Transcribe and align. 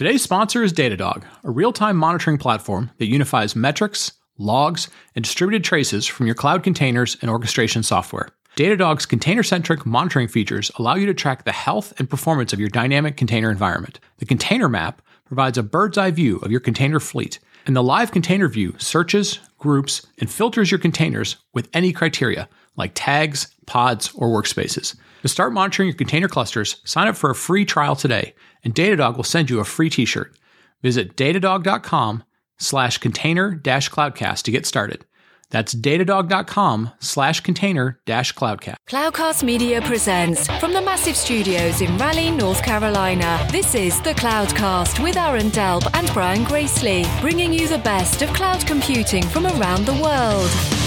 Today's 0.00 0.22
sponsor 0.22 0.62
is 0.62 0.72
Datadog, 0.72 1.24
a 1.44 1.50
real 1.50 1.74
time 1.74 1.98
monitoring 1.98 2.38
platform 2.38 2.90
that 2.96 3.10
unifies 3.10 3.54
metrics, 3.54 4.12
logs, 4.38 4.88
and 5.14 5.22
distributed 5.22 5.62
traces 5.62 6.06
from 6.06 6.24
your 6.24 6.34
cloud 6.34 6.62
containers 6.62 7.18
and 7.20 7.30
orchestration 7.30 7.82
software. 7.82 8.30
Datadog's 8.56 9.04
container 9.04 9.42
centric 9.42 9.84
monitoring 9.84 10.26
features 10.26 10.70
allow 10.78 10.94
you 10.94 11.04
to 11.04 11.12
track 11.12 11.44
the 11.44 11.52
health 11.52 11.92
and 11.98 12.08
performance 12.08 12.54
of 12.54 12.58
your 12.58 12.70
dynamic 12.70 13.18
container 13.18 13.50
environment. 13.50 14.00
The 14.16 14.24
container 14.24 14.70
map 14.70 15.02
provides 15.26 15.58
a 15.58 15.62
bird's 15.62 15.98
eye 15.98 16.12
view 16.12 16.38
of 16.38 16.50
your 16.50 16.60
container 16.60 16.98
fleet, 16.98 17.38
and 17.66 17.76
the 17.76 17.82
live 17.82 18.10
container 18.10 18.48
view 18.48 18.76
searches, 18.78 19.38
groups, 19.58 20.06
and 20.16 20.30
filters 20.30 20.70
your 20.70 20.80
containers 20.80 21.36
with 21.52 21.68
any 21.74 21.92
criteria 21.92 22.48
like 22.80 22.92
tags, 22.94 23.54
pods, 23.66 24.10
or 24.14 24.28
workspaces. 24.28 24.96
To 25.22 25.28
start 25.28 25.52
monitoring 25.52 25.88
your 25.88 25.96
container 25.96 26.28
clusters, 26.28 26.80
sign 26.84 27.06
up 27.06 27.16
for 27.16 27.30
a 27.30 27.34
free 27.34 27.64
trial 27.64 27.94
today, 27.94 28.34
and 28.64 28.74
Datadog 28.74 29.16
will 29.16 29.24
send 29.24 29.50
you 29.50 29.60
a 29.60 29.64
free 29.64 29.90
t-shirt. 29.90 30.34
Visit 30.82 31.16
datadog.com 31.16 32.24
slash 32.58 32.98
container 32.98 33.54
dash 33.54 33.90
cloudcast 33.90 34.42
to 34.42 34.50
get 34.50 34.66
started. 34.66 35.04
That's 35.50 35.74
datadog.com 35.74 36.92
slash 37.00 37.40
container 37.40 38.00
dash 38.06 38.32
cloudcast. 38.34 38.76
Cloudcast 38.88 39.42
Media 39.42 39.82
presents 39.82 40.46
from 40.58 40.72
the 40.72 40.80
massive 40.80 41.16
studios 41.16 41.80
in 41.80 41.98
Raleigh, 41.98 42.30
North 42.30 42.62
Carolina. 42.62 43.46
This 43.50 43.74
is 43.74 44.00
the 44.02 44.14
Cloudcast 44.14 45.02
with 45.02 45.16
Aaron 45.16 45.50
Delp 45.50 45.90
and 45.92 46.10
Brian 46.14 46.44
Gracely, 46.44 47.04
bringing 47.20 47.52
you 47.52 47.66
the 47.66 47.78
best 47.78 48.22
of 48.22 48.30
cloud 48.30 48.64
computing 48.66 49.24
from 49.24 49.46
around 49.46 49.86
the 49.86 49.94
world. 49.94 50.79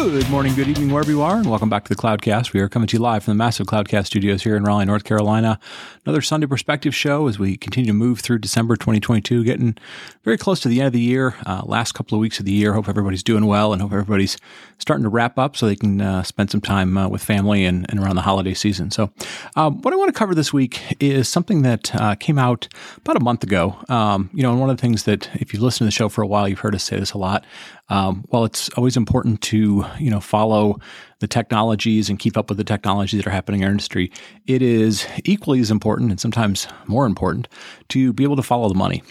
Good 0.00 0.30
morning, 0.30 0.54
good 0.54 0.66
evening, 0.66 0.90
wherever 0.90 1.10
you 1.10 1.20
are, 1.20 1.36
and 1.36 1.46
welcome 1.46 1.68
back 1.68 1.84
to 1.84 1.94
the 1.94 2.00
Cloudcast. 2.00 2.54
We 2.54 2.60
are 2.60 2.70
coming 2.70 2.88
to 2.88 2.96
you 2.96 3.02
live 3.02 3.22
from 3.22 3.32
the 3.32 3.36
massive 3.36 3.66
Cloudcast 3.66 4.06
studios 4.06 4.42
here 4.42 4.56
in 4.56 4.64
Raleigh, 4.64 4.86
North 4.86 5.04
Carolina. 5.04 5.60
Another 6.06 6.22
Sunday 6.22 6.46
Perspective 6.46 6.94
show 6.94 7.28
as 7.28 7.38
we 7.38 7.58
continue 7.58 7.88
to 7.88 7.92
move 7.92 8.20
through 8.20 8.38
December 8.38 8.76
2022, 8.76 9.44
getting 9.44 9.76
very 10.24 10.38
close 10.38 10.58
to 10.60 10.68
the 10.68 10.80
end 10.80 10.86
of 10.86 10.94
the 10.94 11.00
year. 11.00 11.36
Uh, 11.44 11.60
last 11.66 11.92
couple 11.92 12.16
of 12.16 12.22
weeks 12.22 12.38
of 12.38 12.46
the 12.46 12.52
year. 12.52 12.72
Hope 12.72 12.88
everybody's 12.88 13.22
doing 13.22 13.44
well 13.44 13.74
and 13.74 13.82
hope 13.82 13.92
everybody's 13.92 14.38
starting 14.78 15.02
to 15.02 15.10
wrap 15.10 15.38
up 15.38 15.54
so 15.54 15.66
they 15.66 15.76
can 15.76 16.00
uh, 16.00 16.22
spend 16.22 16.50
some 16.50 16.62
time 16.62 16.96
uh, 16.96 17.06
with 17.06 17.22
family 17.22 17.66
and, 17.66 17.84
and, 17.90 18.00
around 18.00 18.16
the 18.16 18.22
holiday 18.22 18.54
season. 18.54 18.90
So, 18.90 19.12
um, 19.54 19.82
what 19.82 19.92
I 19.92 19.98
want 19.98 20.08
to 20.08 20.18
cover 20.18 20.34
this 20.34 20.50
week 20.50 20.80
is 20.98 21.28
something 21.28 21.60
that 21.62 21.94
uh, 21.94 22.14
came 22.14 22.38
out 22.38 22.68
about 22.96 23.18
a 23.18 23.20
month 23.20 23.42
ago. 23.42 23.76
Um, 23.90 24.30
you 24.32 24.42
know, 24.42 24.50
and 24.50 24.60
one 24.60 24.70
of 24.70 24.78
the 24.78 24.80
things 24.80 25.04
that 25.04 25.28
if 25.34 25.52
you've 25.52 25.62
listened 25.62 25.80
to 25.80 25.84
the 25.84 25.90
show 25.90 26.08
for 26.08 26.22
a 26.22 26.26
while, 26.26 26.48
you've 26.48 26.60
heard 26.60 26.74
us 26.74 26.84
say 26.84 26.98
this 26.98 27.12
a 27.12 27.18
lot. 27.18 27.44
Um, 27.90 28.24
while 28.28 28.44
it's 28.44 28.68
always 28.70 28.96
important 28.96 29.42
to 29.42 29.84
you 29.98 30.10
know 30.10 30.20
follow 30.20 30.78
the 31.20 31.28
technologies 31.28 32.08
and 32.08 32.18
keep 32.18 32.36
up 32.36 32.48
with 32.48 32.58
the 32.58 32.64
technologies 32.64 33.18
that 33.18 33.26
are 33.26 33.32
happening 33.32 33.60
in 33.60 33.66
our 33.66 33.70
industry, 33.70 34.10
it 34.46 34.62
is 34.62 35.06
equally 35.24 35.60
as 35.60 35.70
important 35.70 36.10
and 36.10 36.20
sometimes 36.20 36.66
more 36.86 37.06
important 37.06 37.48
to 37.88 38.12
be 38.12 38.24
able 38.24 38.36
to 38.36 38.42
follow 38.42 38.68
the 38.68 38.74
money, 38.74 39.02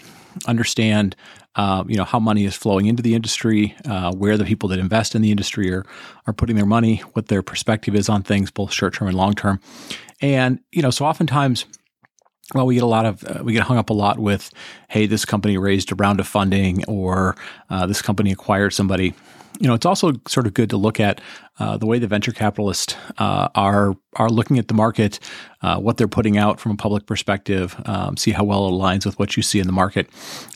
understand 0.46 1.14
uh, 1.56 1.84
you 1.88 1.96
know 1.96 2.04
how 2.04 2.20
money 2.20 2.44
is 2.44 2.54
flowing 2.54 2.86
into 2.86 3.02
the 3.02 3.14
industry, 3.14 3.74
uh, 3.84 4.12
where 4.12 4.36
the 4.36 4.44
people 4.44 4.68
that 4.68 4.78
invest 4.78 5.14
in 5.14 5.22
the 5.22 5.30
industry 5.30 5.72
are 5.72 5.84
are 6.26 6.32
putting 6.32 6.56
their 6.56 6.66
money, 6.66 6.98
what 7.12 7.28
their 7.28 7.42
perspective 7.42 7.94
is 7.94 8.08
on 8.08 8.22
things, 8.22 8.50
both 8.50 8.72
short 8.72 8.94
term 8.94 9.08
and 9.08 9.16
long 9.16 9.34
term, 9.34 9.60
and 10.20 10.60
you 10.72 10.82
know 10.82 10.90
so 10.90 11.04
oftentimes 11.04 11.66
well, 12.54 12.66
we 12.66 12.74
get 12.74 12.82
a 12.82 12.86
lot 12.86 13.06
of 13.06 13.24
uh, 13.24 13.42
we 13.44 13.52
get 13.52 13.62
hung 13.62 13.78
up 13.78 13.90
a 13.90 13.94
lot 13.94 14.18
with, 14.18 14.50
hey, 14.88 15.06
this 15.06 15.24
company 15.24 15.56
raised 15.56 15.92
a 15.92 15.94
round 15.94 16.20
of 16.20 16.26
funding, 16.26 16.84
or 16.86 17.36
uh, 17.68 17.86
this 17.86 18.02
company 18.02 18.32
acquired 18.32 18.72
somebody. 18.72 19.14
You 19.60 19.68
know, 19.68 19.74
it's 19.74 19.86
also 19.86 20.12
sort 20.26 20.46
of 20.46 20.54
good 20.54 20.70
to 20.70 20.76
look 20.76 20.98
at 20.98 21.20
uh, 21.60 21.76
the 21.76 21.86
way 21.86 21.98
the 21.98 22.06
venture 22.06 22.32
capitalists 22.32 22.96
uh, 23.18 23.48
are 23.54 23.94
are 24.16 24.28
looking 24.28 24.58
at 24.58 24.66
the 24.66 24.74
market, 24.74 25.20
uh, 25.62 25.78
what 25.78 25.96
they're 25.96 26.08
putting 26.08 26.36
out 26.36 26.58
from 26.58 26.72
a 26.72 26.76
public 26.76 27.06
perspective, 27.06 27.80
um, 27.84 28.16
see 28.16 28.32
how 28.32 28.42
well 28.42 28.66
it 28.66 28.72
aligns 28.72 29.06
with 29.06 29.16
what 29.20 29.36
you 29.36 29.42
see 29.42 29.60
in 29.60 29.66
the 29.66 29.72
market. 29.72 30.08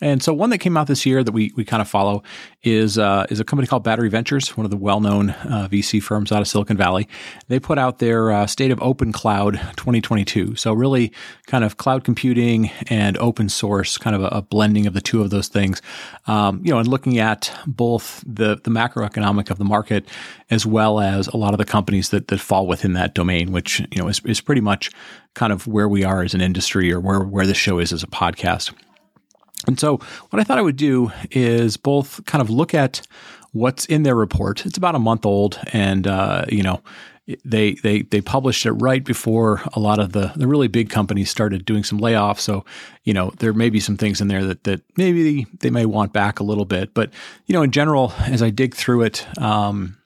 And 0.02 0.22
so, 0.22 0.32
one 0.32 0.50
that 0.50 0.58
came 0.58 0.76
out 0.76 0.88
this 0.88 1.06
year 1.06 1.22
that 1.22 1.30
we 1.32 1.52
we 1.54 1.64
kind 1.64 1.80
of 1.80 1.88
follow 1.88 2.22
is 2.62 2.98
uh, 2.98 3.26
is 3.28 3.38
a 3.38 3.44
company 3.44 3.68
called 3.68 3.84
Battery 3.84 4.08
Ventures, 4.08 4.56
one 4.56 4.64
of 4.64 4.70
the 4.70 4.76
well 4.76 5.00
known 5.00 5.30
uh, 5.30 5.68
VC 5.70 6.02
firms 6.02 6.32
out 6.32 6.40
of 6.40 6.48
Silicon 6.48 6.76
Valley. 6.76 7.06
They 7.48 7.60
put 7.60 7.78
out 7.78 7.98
their 7.98 8.32
uh, 8.32 8.46
State 8.46 8.70
of 8.70 8.82
Open 8.82 9.12
Cloud 9.12 9.54
2022. 9.76 10.56
So 10.56 10.72
really, 10.72 11.12
kind 11.46 11.64
of 11.64 11.76
cloud 11.76 12.02
computing 12.02 12.70
and 12.88 13.16
open 13.18 13.48
source, 13.48 13.98
kind 13.98 14.16
of 14.16 14.22
a, 14.22 14.28
a 14.28 14.42
blending 14.42 14.86
of 14.86 14.94
the 14.94 15.00
two 15.00 15.20
of 15.20 15.30
those 15.30 15.48
things. 15.48 15.80
Um, 16.26 16.60
you 16.64 16.72
know, 16.72 16.78
and 16.78 16.88
looking 16.88 17.18
at 17.18 17.52
both 17.66 18.24
the 18.26 18.56
the 18.56 18.70
macroeconomic 18.70 19.50
of 19.50 19.58
the 19.58 19.64
market 19.64 20.08
as 20.50 20.66
well 20.66 20.93
as 21.00 21.28
a 21.28 21.36
lot 21.36 21.54
of 21.54 21.58
the 21.58 21.64
companies 21.64 22.10
that, 22.10 22.28
that 22.28 22.40
fall 22.40 22.66
within 22.66 22.92
that 22.94 23.14
domain, 23.14 23.52
which 23.52 23.80
you 23.90 23.98
know 23.98 24.08
is, 24.08 24.20
is 24.24 24.40
pretty 24.40 24.60
much 24.60 24.90
kind 25.34 25.52
of 25.52 25.66
where 25.66 25.88
we 25.88 26.04
are 26.04 26.22
as 26.22 26.34
an 26.34 26.40
industry 26.40 26.92
or 26.92 27.00
where, 27.00 27.20
where 27.20 27.46
the 27.46 27.54
show 27.54 27.78
is 27.78 27.92
as 27.92 28.02
a 28.02 28.08
podcast. 28.08 28.72
And 29.66 29.80
so 29.80 29.96
what 30.30 30.40
I 30.40 30.44
thought 30.44 30.58
I 30.58 30.62
would 30.62 30.76
do 30.76 31.10
is 31.30 31.76
both 31.76 32.24
kind 32.26 32.42
of 32.42 32.50
look 32.50 32.74
at 32.74 33.06
what's 33.52 33.86
in 33.86 34.02
their 34.02 34.16
report. 34.16 34.66
It's 34.66 34.76
about 34.76 34.94
a 34.94 34.98
month 34.98 35.24
old 35.24 35.58
and, 35.72 36.06
uh, 36.06 36.44
you 36.48 36.62
know, 36.62 36.82
they, 37.44 37.74
they, 37.74 38.02
they 38.02 38.20
published 38.20 38.66
it 38.66 38.72
right 38.72 39.02
before 39.02 39.62
a 39.72 39.80
lot 39.80 39.98
of 39.98 40.12
the, 40.12 40.32
the 40.36 40.46
really 40.46 40.68
big 40.68 40.90
companies 40.90 41.30
started 41.30 41.64
doing 41.64 41.82
some 41.82 41.98
layoffs. 41.98 42.40
So, 42.40 42.66
you 43.04 43.14
know, 43.14 43.32
there 43.38 43.54
may 43.54 43.70
be 43.70 43.80
some 43.80 43.96
things 43.96 44.20
in 44.20 44.28
there 44.28 44.44
that, 44.44 44.64
that 44.64 44.82
maybe 44.98 45.46
they 45.60 45.70
may 45.70 45.86
want 45.86 46.12
back 46.12 46.38
a 46.38 46.44
little 46.44 46.66
bit, 46.66 46.92
but, 46.92 47.10
you 47.46 47.54
know, 47.54 47.62
in 47.62 47.70
general, 47.70 48.12
as 48.26 48.42
I 48.42 48.50
dig 48.50 48.74
through 48.74 49.02
it, 49.02 49.26
um, 49.40 49.96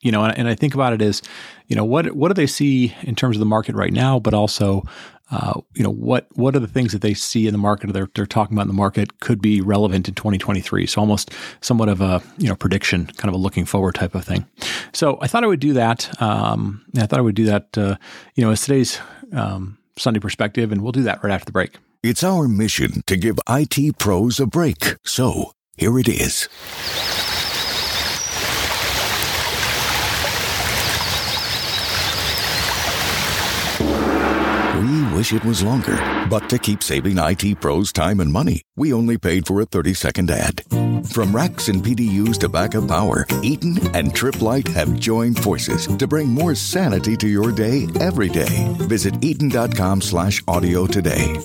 you 0.00 0.12
know, 0.12 0.24
and, 0.24 0.48
I 0.48 0.54
think 0.54 0.74
about 0.74 0.92
it 0.92 1.02
as, 1.02 1.22
you 1.66 1.76
know, 1.76 1.84
what 1.84 2.14
what 2.14 2.28
do 2.28 2.34
they 2.34 2.46
see 2.46 2.94
in 3.02 3.14
terms 3.14 3.36
of 3.36 3.40
the 3.40 3.46
market 3.46 3.74
right 3.74 3.92
now, 3.92 4.18
but 4.18 4.34
also, 4.34 4.84
uh, 5.30 5.60
you 5.74 5.82
know, 5.82 5.90
what 5.90 6.26
what 6.34 6.56
are 6.56 6.60
the 6.60 6.66
things 6.66 6.92
that 6.92 7.02
they 7.02 7.14
see 7.14 7.46
in 7.46 7.52
the 7.52 7.58
market 7.58 7.90
or 7.90 7.92
they're 7.92 8.08
they're 8.14 8.26
talking 8.26 8.56
about 8.56 8.62
in 8.62 8.68
the 8.68 8.74
market 8.74 9.20
could 9.20 9.42
be 9.42 9.60
relevant 9.60 10.08
in 10.08 10.14
2023. 10.14 10.86
So 10.86 11.00
almost 11.00 11.32
somewhat 11.60 11.88
of 11.88 12.00
a 12.00 12.22
you 12.38 12.48
know 12.48 12.54
prediction, 12.54 13.06
kind 13.16 13.28
of 13.28 13.34
a 13.34 13.42
looking 13.42 13.64
forward 13.64 13.94
type 13.94 14.14
of 14.14 14.24
thing. 14.24 14.46
So 14.92 15.18
I 15.20 15.26
thought 15.26 15.44
I 15.44 15.48
would 15.48 15.60
do 15.60 15.74
that. 15.74 16.20
Um, 16.22 16.84
I 16.96 17.06
thought 17.06 17.18
I 17.18 17.22
would 17.22 17.34
do 17.34 17.44
that. 17.46 17.76
Uh, 17.76 17.96
you 18.34 18.44
know, 18.44 18.50
as 18.50 18.62
today's 18.62 19.00
um, 19.32 19.78
Sunday 19.98 20.20
perspective, 20.20 20.72
and 20.72 20.82
we'll 20.82 20.92
do 20.92 21.02
that 21.02 21.22
right 21.22 21.32
after 21.32 21.46
the 21.46 21.52
break. 21.52 21.76
It's 22.02 22.22
our 22.22 22.46
mission 22.46 23.02
to 23.06 23.16
give 23.16 23.38
IT 23.48 23.98
pros 23.98 24.38
a 24.38 24.46
break. 24.46 24.94
So 25.04 25.52
here 25.76 25.98
it 25.98 26.08
is. 26.08 26.48
Wish 35.18 35.32
it 35.32 35.44
was 35.44 35.64
longer. 35.64 35.96
But 36.30 36.48
to 36.48 36.60
keep 36.60 36.80
saving 36.80 37.18
IT 37.18 37.60
pros 37.60 37.90
time 37.90 38.20
and 38.20 38.32
money, 38.32 38.62
we 38.76 38.92
only 38.92 39.18
paid 39.18 39.48
for 39.48 39.60
a 39.60 39.64
30 39.64 39.92
second 39.92 40.30
ad. 40.30 40.62
From 41.10 41.34
racks 41.34 41.66
and 41.66 41.82
PDUs 41.82 42.38
to 42.38 42.48
backup 42.48 42.86
power, 42.86 43.26
Eaton 43.42 43.84
and 43.96 44.14
Tripp 44.14 44.40
Lite 44.40 44.68
have 44.68 44.94
joined 45.00 45.42
forces 45.42 45.88
to 45.88 46.06
bring 46.06 46.28
more 46.28 46.54
sanity 46.54 47.16
to 47.16 47.26
your 47.26 47.50
day 47.50 47.88
every 47.98 48.28
day. 48.28 48.72
Visit 48.86 49.24
eaton.com 49.24 50.02
slash 50.02 50.40
audio 50.46 50.86
today. 50.86 51.36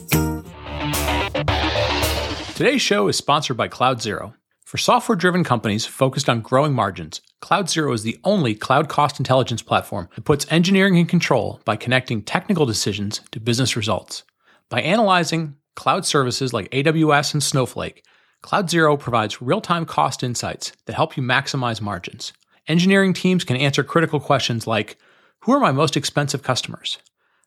Today's 2.54 2.84
show 2.84 3.08
is 3.08 3.18
sponsored 3.18 3.58
by 3.58 3.70
CloudZero. 3.70 4.36
For 4.74 4.80
software 4.80 5.16
driven 5.16 5.44
companies 5.44 5.86
focused 5.86 6.28
on 6.28 6.42
growing 6.42 6.74
margins, 6.74 7.22
CloudZero 7.44 7.94
is 7.94 8.02
the 8.02 8.18
only 8.24 8.56
cloud 8.56 8.90
cost 8.90 9.20
intelligence 9.20 9.62
platform 9.62 10.10
that 10.16 10.26
puts 10.26 10.52
engineering 10.52 10.96
in 10.96 11.06
control 11.06 11.62
by 11.64 11.76
connecting 11.76 12.24
technical 12.24 12.66
decisions 12.66 13.22
to 13.34 13.40
business 13.40 13.76
results. 13.76 14.24
By 14.70 14.82
analyzing 14.82 15.58
cloud 15.76 16.08
services 16.08 16.54
like 16.54 16.72
AWS 16.72 17.34
and 17.36 17.44
Snowflake, 17.44 18.04
CloudZero 18.42 19.00
provides 19.00 19.44
real 19.44 19.62
time 19.62 19.86
cost 19.86 20.24
insights 20.24 20.72
that 20.88 20.96
help 20.96 21.16
you 21.16 21.22
maximize 21.22 21.80
margins. 21.80 22.34
Engineering 22.68 23.14
teams 23.14 23.44
can 23.44 23.58
answer 23.58 23.84
critical 23.84 24.20
questions 24.20 24.66
like 24.66 24.98
Who 25.42 25.52
are 25.52 25.60
my 25.60 25.72
most 25.72 25.96
expensive 25.96 26.42
customers? 26.42 26.98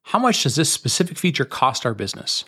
How 0.04 0.20
much 0.20 0.44
does 0.44 0.54
this 0.54 0.72
specific 0.72 1.18
feature 1.18 1.44
cost 1.44 1.84
our 1.84 1.92
business? 1.92 2.44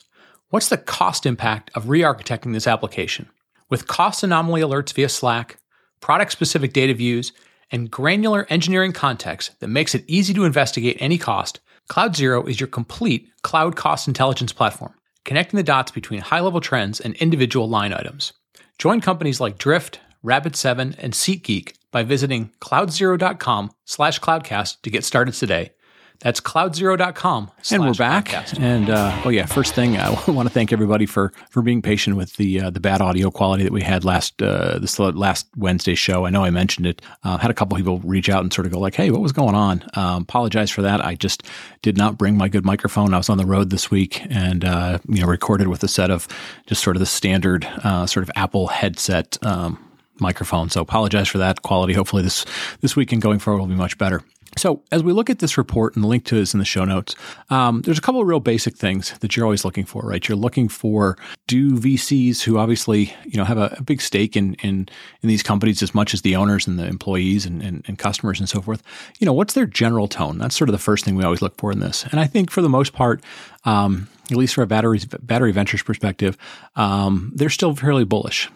What's 0.50 0.68
the 0.68 0.78
cost 0.78 1.26
impact 1.26 1.72
of 1.74 1.88
re 1.88 2.02
architecting 2.02 2.52
this 2.52 2.68
application? 2.68 3.28
With 3.70 3.86
cost 3.86 4.22
anomaly 4.22 4.62
alerts 4.62 4.94
via 4.94 5.08
Slack, 5.10 5.58
product 6.00 6.32
specific 6.32 6.72
data 6.72 6.94
views, 6.94 7.32
and 7.70 7.90
granular 7.90 8.46
engineering 8.48 8.92
context 8.92 9.60
that 9.60 9.68
makes 9.68 9.94
it 9.94 10.04
easy 10.06 10.32
to 10.32 10.44
investigate 10.44 10.96
any 11.00 11.18
cost, 11.18 11.60
CloudZero 11.90 12.48
is 12.48 12.58
your 12.58 12.66
complete 12.66 13.30
cloud 13.42 13.76
cost 13.76 14.08
intelligence 14.08 14.54
platform, 14.54 14.94
connecting 15.24 15.58
the 15.58 15.62
dots 15.62 15.90
between 15.90 16.20
high 16.20 16.40
level 16.40 16.62
trends 16.62 16.98
and 16.98 17.14
individual 17.16 17.68
line 17.68 17.92
items. 17.92 18.32
Join 18.78 19.02
companies 19.02 19.40
like 19.40 19.58
Drift, 19.58 20.00
Rapid7, 20.24 20.94
and 20.98 21.12
SeatGeek 21.12 21.74
by 21.90 22.02
visiting 22.04 22.52
cloudzero.com 22.60 23.70
slash 23.84 24.18
cloudcast 24.18 24.80
to 24.82 24.90
get 24.90 25.04
started 25.04 25.34
today. 25.34 25.72
That's 26.20 26.40
cloudzero.com. 26.40 27.50
And 27.70 27.82
we're 27.84 27.94
back. 27.94 28.26
Podcast. 28.26 28.60
And 28.60 28.90
uh, 28.90 29.22
oh 29.24 29.28
yeah, 29.28 29.46
first 29.46 29.74
thing 29.74 29.96
I 29.96 30.10
want 30.28 30.48
to 30.48 30.52
thank 30.52 30.72
everybody 30.72 31.06
for 31.06 31.32
for 31.50 31.62
being 31.62 31.80
patient 31.80 32.16
with 32.16 32.34
the 32.36 32.60
uh, 32.60 32.70
the 32.70 32.80
bad 32.80 33.00
audio 33.00 33.30
quality 33.30 33.62
that 33.62 33.72
we 33.72 33.82
had 33.82 34.04
last 34.04 34.42
uh, 34.42 34.78
this 34.80 34.98
last 34.98 35.46
Wednesday 35.56 35.94
show. 35.94 36.26
I 36.26 36.30
know 36.30 36.42
I 36.42 36.50
mentioned 36.50 36.86
it. 36.86 37.02
Uh, 37.22 37.38
had 37.38 37.52
a 37.52 37.54
couple 37.54 37.76
people 37.76 38.00
reach 38.00 38.28
out 38.28 38.42
and 38.42 38.52
sort 38.52 38.66
of 38.66 38.72
go 38.72 38.80
like, 38.80 38.96
"Hey, 38.96 39.12
what 39.12 39.20
was 39.20 39.30
going 39.30 39.54
on?" 39.54 39.84
Um, 39.94 40.22
apologize 40.22 40.72
for 40.72 40.82
that. 40.82 41.04
I 41.04 41.14
just 41.14 41.44
did 41.82 41.96
not 41.96 42.18
bring 42.18 42.36
my 42.36 42.48
good 42.48 42.64
microphone. 42.64 43.14
I 43.14 43.18
was 43.18 43.28
on 43.28 43.38
the 43.38 43.46
road 43.46 43.70
this 43.70 43.88
week 43.88 44.20
and 44.28 44.64
uh, 44.64 44.98
you 45.08 45.20
know 45.20 45.28
recorded 45.28 45.68
with 45.68 45.84
a 45.84 45.88
set 45.88 46.10
of 46.10 46.26
just 46.66 46.82
sort 46.82 46.96
of 46.96 47.00
the 47.00 47.06
standard 47.06 47.64
uh, 47.84 48.06
sort 48.06 48.24
of 48.24 48.30
Apple 48.34 48.66
headset. 48.66 49.38
Um, 49.42 49.84
microphone. 50.20 50.68
So 50.68 50.80
apologize 50.80 51.28
for 51.28 51.38
that 51.38 51.62
quality. 51.62 51.92
Hopefully 51.92 52.22
this 52.24 52.44
this 52.80 52.96
week 52.96 53.12
and 53.12 53.22
going 53.22 53.38
forward 53.38 53.60
will 53.60 53.68
be 53.68 53.76
much 53.76 53.96
better. 53.98 54.22
So, 54.56 54.82
as 54.90 55.02
we 55.02 55.12
look 55.12 55.30
at 55.30 55.38
this 55.38 55.58
report, 55.58 55.94
and 55.94 56.02
the 56.02 56.08
link 56.08 56.24
to 56.26 56.36
is 56.36 56.54
in 56.54 56.58
the 56.58 56.64
show 56.64 56.84
notes, 56.84 57.14
um, 57.50 57.82
there's 57.82 57.98
a 57.98 58.00
couple 58.00 58.20
of 58.20 58.26
real 58.26 58.40
basic 58.40 58.76
things 58.76 59.16
that 59.18 59.36
you're 59.36 59.44
always 59.44 59.64
looking 59.64 59.84
for, 59.84 60.02
right? 60.02 60.26
You're 60.26 60.38
looking 60.38 60.68
for 60.68 61.16
do 61.46 61.72
VCs 61.72 62.42
who 62.42 62.58
obviously 62.58 63.14
you 63.24 63.36
know 63.36 63.44
have 63.44 63.58
a, 63.58 63.76
a 63.78 63.82
big 63.82 64.00
stake 64.00 64.36
in, 64.36 64.54
in 64.54 64.88
in 65.22 65.28
these 65.28 65.42
companies 65.42 65.82
as 65.82 65.94
much 65.94 66.14
as 66.14 66.22
the 66.22 66.34
owners 66.34 66.66
and 66.66 66.78
the 66.78 66.86
employees 66.86 67.46
and, 67.46 67.62
and, 67.62 67.84
and, 67.86 67.98
customers 67.98 68.40
and 68.40 68.48
so 68.48 68.60
forth. 68.60 68.82
You 69.18 69.26
know, 69.26 69.32
what's 69.32 69.54
their 69.54 69.66
general 69.66 70.08
tone? 70.08 70.38
That's 70.38 70.56
sort 70.56 70.68
of 70.68 70.72
the 70.72 70.78
first 70.78 71.04
thing 71.04 71.14
we 71.14 71.24
always 71.24 71.42
look 71.42 71.56
for 71.58 71.70
in 71.70 71.80
this. 71.80 72.04
And 72.10 72.18
I 72.18 72.26
think 72.26 72.50
for 72.50 72.62
the 72.62 72.68
most 72.68 72.92
part, 72.92 73.22
um, 73.64 74.08
at 74.30 74.36
least 74.36 74.54
from 74.54 74.64
a 74.64 74.66
battery 74.66 75.00
battery 75.20 75.52
ventures 75.52 75.82
perspective, 75.82 76.36
um, 76.76 77.32
they're 77.34 77.50
still 77.50 77.74
fairly 77.74 78.04
bullish 78.04 78.48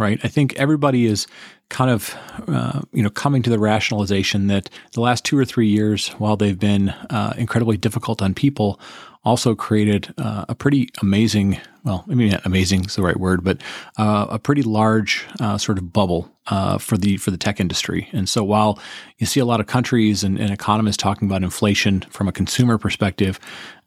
right? 0.00 0.18
I 0.24 0.28
think 0.28 0.54
everybody 0.56 1.04
is 1.06 1.26
kind 1.70 1.90
of 1.90 2.14
uh, 2.48 2.82
you 2.92 3.02
know 3.02 3.10
coming 3.10 3.42
to 3.42 3.50
the 3.50 3.58
rationalization 3.58 4.48
that 4.48 4.68
the 4.92 5.00
last 5.00 5.24
two 5.24 5.38
or 5.38 5.44
three 5.44 5.68
years, 5.68 6.08
while 6.18 6.36
they've 6.36 6.58
been 6.58 6.90
uh, 7.08 7.32
incredibly 7.38 7.78
difficult 7.78 8.20
on 8.20 8.34
people, 8.34 8.78
also 9.24 9.54
created 9.54 10.12
uh, 10.18 10.44
a 10.48 10.54
pretty 10.54 10.88
amazing 11.00 11.60
well 11.84 12.04
I 12.10 12.14
mean 12.14 12.38
amazing 12.44 12.84
is 12.86 12.96
the 12.96 13.02
right 13.02 13.18
word 13.18 13.44
but 13.44 13.60
uh, 13.98 14.26
a 14.30 14.38
pretty 14.38 14.62
large 14.62 15.26
uh, 15.40 15.58
sort 15.58 15.78
of 15.78 15.92
bubble 15.92 16.30
uh, 16.46 16.78
for 16.78 16.96
the 16.96 17.16
for 17.16 17.30
the 17.30 17.36
tech 17.36 17.60
industry. 17.60 18.08
And 18.12 18.28
so 18.28 18.42
while 18.42 18.78
you 19.18 19.26
see 19.26 19.40
a 19.40 19.44
lot 19.44 19.60
of 19.60 19.66
countries 19.66 20.24
and, 20.24 20.38
and 20.38 20.50
economists 20.50 20.96
talking 20.96 21.28
about 21.28 21.42
inflation 21.42 22.00
from 22.10 22.28
a 22.28 22.32
consumer 22.32 22.76
perspective 22.76 23.38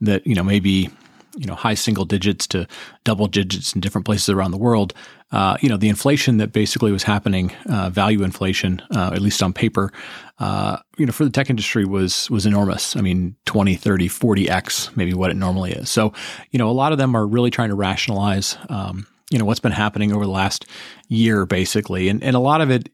that 0.02 0.26
you 0.26 0.34
know 0.34 0.44
maybe 0.44 0.90
you 1.38 1.46
know 1.46 1.56
high 1.56 1.74
single 1.74 2.06
digits 2.06 2.48
to 2.48 2.68
double 3.04 3.28
digits 3.28 3.74
in 3.74 3.82
different 3.82 4.06
places 4.06 4.30
around 4.30 4.52
the 4.52 4.58
world. 4.58 4.94
Uh, 5.32 5.58
you 5.62 5.70
know 5.70 5.78
the 5.78 5.90
inflation 5.90 6.38
that 6.38 6.52
basically 6.52 6.92
was 6.92 7.04
happening, 7.04 7.52
uh, 7.68 7.90
value 7.90 8.24
inflation, 8.24 8.82
uh, 8.96 9.12
at 9.14 9.22
least 9.22 9.42
on 9.42 9.52
paper, 9.52 9.92
uh, 10.40 10.78
you 10.98 11.06
know 11.06 11.12
for 11.12 11.24
the 11.24 11.32
tech 11.32 11.50
industry 11.50 11.86
was 11.86 12.30
was 12.30 12.46
enormous. 12.46 12.96
I 12.96 13.02
mean 13.02 13.36
20, 13.46 13.76
30, 13.76 14.08
40 14.08 14.50
x 14.50 14.96
maybe 14.96 15.14
what 15.14 15.32
it 15.32 15.36
normally 15.36 15.72
is. 15.72 15.90
So 15.90 16.14
you 16.52 16.60
know 16.60 16.70
a 16.70 16.72
lot 16.72 16.92
of 16.92 16.98
them 16.98 17.16
are 17.16 17.26
really 17.26 17.50
trying 17.50 17.70
to 17.70 17.76
rationalize. 17.76 18.58
Um, 18.70 19.08
you 19.32 19.40
know 19.40 19.46
what's 19.46 19.60
been 19.60 19.72
happening 19.72 20.14
over 20.14 20.26
the 20.26 20.32
last 20.32 20.66
year 21.14 21.46
basically 21.46 22.10
and, 22.10 22.24
and 22.24 22.36
a 22.36 22.40
lot 22.40 22.62
of 22.62 22.70
it 22.70 22.90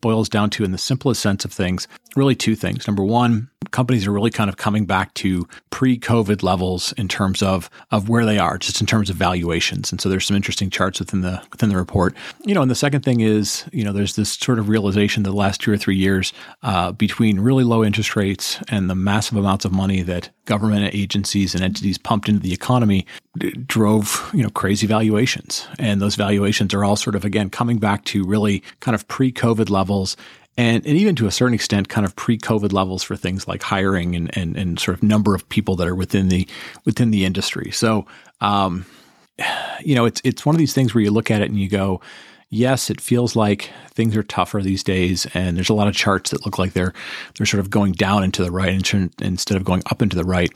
boils 0.00 0.28
down 0.28 0.50
to 0.50 0.64
in 0.64 0.72
the 0.72 0.78
simplest 0.78 1.20
sense 1.20 1.44
of 1.44 1.52
things 1.52 1.86
really 2.16 2.34
two 2.34 2.56
things 2.56 2.86
number 2.86 3.04
one 3.04 3.48
companies 3.70 4.06
are 4.06 4.12
really 4.12 4.30
kind 4.30 4.48
of 4.48 4.56
coming 4.56 4.86
back 4.86 5.12
to 5.14 5.46
pre-COVID 5.70 6.42
levels 6.42 6.92
in 6.92 7.08
terms 7.08 7.42
of 7.42 7.68
of 7.90 8.08
where 8.08 8.24
they 8.24 8.38
are, 8.38 8.58
just 8.58 8.80
in 8.80 8.86
terms 8.86 9.10
of 9.10 9.16
valuations. 9.16 9.90
And 9.90 10.00
so 10.00 10.08
there's 10.08 10.26
some 10.26 10.36
interesting 10.36 10.70
charts 10.70 10.98
within 10.98 11.20
the 11.20 11.42
within 11.50 11.68
the 11.68 11.76
report. 11.76 12.14
You 12.44 12.54
know, 12.54 12.62
and 12.62 12.70
the 12.70 12.76
second 12.76 13.02
thing 13.02 13.20
is, 13.20 13.64
you 13.72 13.84
know, 13.84 13.92
there's 13.92 14.16
this 14.16 14.32
sort 14.32 14.58
of 14.58 14.68
realization 14.68 15.22
that 15.22 15.30
the 15.30 15.36
last 15.36 15.60
two 15.60 15.72
or 15.72 15.76
three 15.76 15.96
years, 15.96 16.32
uh, 16.62 16.92
between 16.92 17.40
really 17.40 17.64
low 17.64 17.84
interest 17.84 18.16
rates 18.16 18.58
and 18.68 18.88
the 18.88 18.94
massive 18.94 19.36
amounts 19.36 19.64
of 19.64 19.72
money 19.72 20.02
that 20.02 20.30
government 20.44 20.94
agencies 20.94 21.54
and 21.54 21.62
entities 21.62 21.98
pumped 21.98 22.28
into 22.28 22.40
the 22.40 22.52
economy, 22.52 23.06
d- 23.38 23.50
drove 23.50 24.30
you 24.32 24.42
know 24.42 24.50
crazy 24.50 24.86
valuations. 24.86 25.66
And 25.78 26.00
those 26.00 26.14
valuations 26.14 26.72
are 26.74 26.84
all 26.84 26.96
sort 26.96 27.16
of 27.16 27.24
again 27.24 27.50
coming 27.58 27.78
back 27.78 28.04
to 28.04 28.22
really 28.22 28.62
kind 28.78 28.94
of 28.94 29.08
pre-COVID 29.08 29.68
levels 29.68 30.16
and, 30.56 30.86
and 30.86 30.96
even 30.96 31.16
to 31.16 31.26
a 31.26 31.32
certain 31.32 31.54
extent, 31.54 31.88
kind 31.88 32.04
of 32.04 32.14
pre-COVID 32.14 32.72
levels 32.72 33.02
for 33.02 33.16
things 33.16 33.48
like 33.48 33.64
hiring 33.64 34.14
and, 34.14 34.36
and, 34.36 34.56
and 34.56 34.78
sort 34.78 34.96
of 34.96 35.02
number 35.02 35.34
of 35.34 35.48
people 35.48 35.74
that 35.74 35.88
are 35.88 35.94
within 35.96 36.28
the 36.28 36.46
within 36.84 37.10
the 37.10 37.24
industry. 37.24 37.72
So, 37.72 38.06
um, 38.40 38.86
you 39.80 39.96
know, 39.96 40.04
it's 40.04 40.20
it's 40.22 40.46
one 40.46 40.54
of 40.54 40.60
these 40.60 40.72
things 40.72 40.94
where 40.94 41.02
you 41.02 41.10
look 41.10 41.32
at 41.32 41.42
it 41.42 41.48
and 41.48 41.58
you 41.58 41.68
go, 41.68 42.00
yes, 42.48 42.90
it 42.90 43.00
feels 43.00 43.34
like 43.34 43.70
things 43.90 44.16
are 44.16 44.22
tougher 44.22 44.62
these 44.62 44.84
days, 44.84 45.26
and 45.34 45.56
there's 45.56 45.68
a 45.68 45.74
lot 45.74 45.88
of 45.88 45.94
charts 45.94 46.30
that 46.30 46.44
look 46.44 46.60
like 46.60 46.74
they're 46.74 46.94
they're 47.36 47.46
sort 47.46 47.60
of 47.60 47.70
going 47.70 47.90
down 47.90 48.22
into 48.22 48.44
the 48.44 48.52
right 48.52 48.92
instead 49.20 49.56
of 49.56 49.64
going 49.64 49.82
up 49.90 50.00
into 50.00 50.14
the 50.14 50.24
right. 50.24 50.50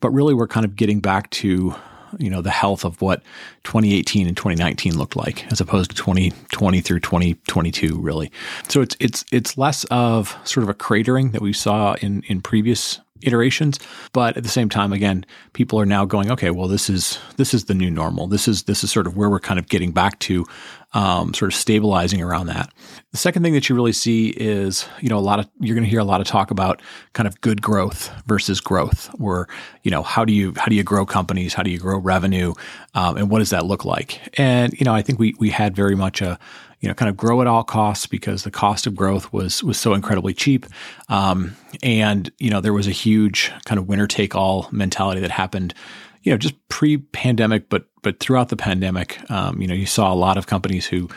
But 0.00 0.10
really, 0.10 0.34
we're 0.34 0.48
kind 0.48 0.66
of 0.66 0.74
getting 0.74 0.98
back 0.98 1.30
to 1.30 1.76
you 2.18 2.30
know 2.30 2.42
the 2.42 2.50
health 2.50 2.84
of 2.84 3.00
what 3.00 3.22
2018 3.64 4.26
and 4.26 4.36
2019 4.36 4.96
looked 4.98 5.16
like 5.16 5.50
as 5.52 5.60
opposed 5.60 5.90
to 5.90 5.96
2020 5.96 6.80
through 6.80 7.00
2022 7.00 7.98
really. 8.00 8.30
So 8.68 8.80
it's 8.80 8.96
it's 9.00 9.24
it's 9.32 9.58
less 9.58 9.84
of 9.84 10.36
sort 10.44 10.64
of 10.64 10.68
a 10.68 10.74
cratering 10.74 11.32
that 11.32 11.42
we 11.42 11.52
saw 11.52 11.94
in 12.00 12.22
in 12.28 12.40
previous 12.40 13.00
iterations 13.22 13.78
but 14.12 14.36
at 14.36 14.42
the 14.42 14.48
same 14.48 14.68
time 14.68 14.92
again 14.92 15.24
people 15.52 15.80
are 15.80 15.86
now 15.86 16.04
going 16.04 16.30
okay 16.30 16.50
well 16.50 16.68
this 16.68 16.88
is 16.90 17.18
this 17.36 17.54
is 17.54 17.64
the 17.64 17.74
new 17.74 17.90
normal 17.90 18.26
this 18.26 18.46
is 18.48 18.64
this 18.64 18.84
is 18.84 18.90
sort 18.90 19.06
of 19.06 19.16
where 19.16 19.30
we're 19.30 19.40
kind 19.40 19.58
of 19.58 19.68
getting 19.68 19.92
back 19.92 20.18
to 20.18 20.44
um, 20.92 21.32
sort 21.34 21.52
of 21.52 21.56
stabilizing 21.56 22.20
around 22.20 22.46
that. 22.46 22.72
The 23.12 23.16
second 23.16 23.42
thing 23.42 23.52
that 23.54 23.68
you 23.68 23.76
really 23.76 23.92
see 23.92 24.30
is, 24.30 24.86
you 25.00 25.08
know, 25.08 25.18
a 25.18 25.20
lot 25.20 25.38
of 25.38 25.48
you're 25.60 25.74
going 25.74 25.84
to 25.84 25.90
hear 25.90 26.00
a 26.00 26.04
lot 26.04 26.20
of 26.20 26.26
talk 26.26 26.50
about 26.50 26.82
kind 27.12 27.28
of 27.28 27.40
good 27.40 27.62
growth 27.62 28.10
versus 28.26 28.60
growth, 28.60 29.14
or 29.20 29.48
you 29.82 29.90
know, 29.90 30.02
how 30.02 30.24
do 30.24 30.32
you 30.32 30.52
how 30.56 30.66
do 30.66 30.74
you 30.74 30.82
grow 30.82 31.06
companies, 31.06 31.54
how 31.54 31.62
do 31.62 31.70
you 31.70 31.78
grow 31.78 31.98
revenue, 31.98 32.54
um, 32.94 33.16
and 33.16 33.30
what 33.30 33.38
does 33.38 33.50
that 33.50 33.66
look 33.66 33.84
like? 33.84 34.20
And 34.38 34.72
you 34.72 34.84
know, 34.84 34.94
I 34.94 35.02
think 35.02 35.18
we 35.18 35.34
we 35.38 35.50
had 35.50 35.76
very 35.76 35.94
much 35.94 36.20
a 36.20 36.38
you 36.80 36.88
know, 36.88 36.94
kind 36.94 37.08
of 37.08 37.16
grow 37.16 37.40
at 37.40 37.46
all 37.46 37.62
costs 37.62 38.06
because 38.06 38.42
the 38.42 38.50
cost 38.50 38.86
of 38.86 38.96
growth 38.96 39.32
was 39.32 39.62
was 39.62 39.78
so 39.78 39.94
incredibly 39.94 40.34
cheap, 40.34 40.66
um, 41.08 41.56
and 41.82 42.30
you 42.38 42.50
know 42.50 42.60
there 42.60 42.72
was 42.72 42.86
a 42.86 42.92
huge 42.92 43.52
kind 43.64 43.78
of 43.78 43.88
winner 43.88 44.06
take 44.06 44.34
all 44.34 44.68
mentality 44.72 45.20
that 45.20 45.30
happened 45.30 45.74
you 46.22 46.32
know, 46.32 46.36
just 46.36 46.54
pre-pandemic, 46.68 47.68
but 47.68 47.86
but 48.02 48.18
throughout 48.18 48.48
the 48.48 48.56
pandemic, 48.56 49.18
um, 49.30 49.60
you 49.60 49.66
know, 49.66 49.74
you 49.74 49.86
saw 49.86 50.12
a 50.12 50.14
lot 50.14 50.38
of 50.38 50.46
companies 50.46 50.86
who 50.86 51.08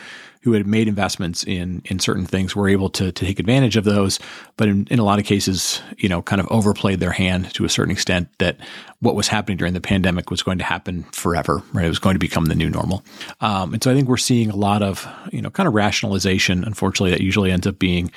who 0.44 0.52
had 0.52 0.66
made 0.66 0.86
investments 0.88 1.42
in 1.44 1.80
in 1.86 1.98
certain 1.98 2.26
things 2.26 2.54
were 2.54 2.68
able 2.68 2.90
to, 2.90 3.10
to 3.10 3.24
take 3.24 3.40
advantage 3.40 3.76
of 3.76 3.84
those, 3.84 4.18
but 4.56 4.68
in, 4.68 4.86
in 4.90 4.98
a 4.98 5.04
lot 5.04 5.18
of 5.18 5.24
cases, 5.24 5.80
you 5.96 6.08
know, 6.08 6.20
kind 6.20 6.40
of 6.40 6.46
overplayed 6.48 7.00
their 7.00 7.12
hand 7.12 7.52
to 7.54 7.64
a 7.64 7.68
certain 7.68 7.90
extent 7.90 8.28
that 8.38 8.58
what 9.00 9.14
was 9.14 9.28
happening 9.28 9.56
during 9.56 9.72
the 9.74 9.80
pandemic 9.80 10.30
was 10.30 10.42
going 10.42 10.58
to 10.58 10.64
happen 10.64 11.04
forever, 11.12 11.62
right? 11.72 11.86
It 11.86 11.88
was 11.88 11.98
going 11.98 12.14
to 12.14 12.18
become 12.18 12.46
the 12.46 12.54
new 12.54 12.70
normal. 12.70 13.02
Um, 13.40 13.72
and 13.72 13.82
so 13.82 13.90
I 13.90 13.94
think 13.94 14.08
we're 14.08 14.16
seeing 14.16 14.50
a 14.50 14.56
lot 14.56 14.82
of, 14.82 15.06
you 15.32 15.42
know, 15.42 15.50
kind 15.50 15.66
of 15.66 15.74
rationalization. 15.74 16.64
Unfortunately, 16.64 17.10
that 17.10 17.20
usually 17.20 17.50
ends 17.50 17.66
up 17.66 17.78
being, 17.78 18.10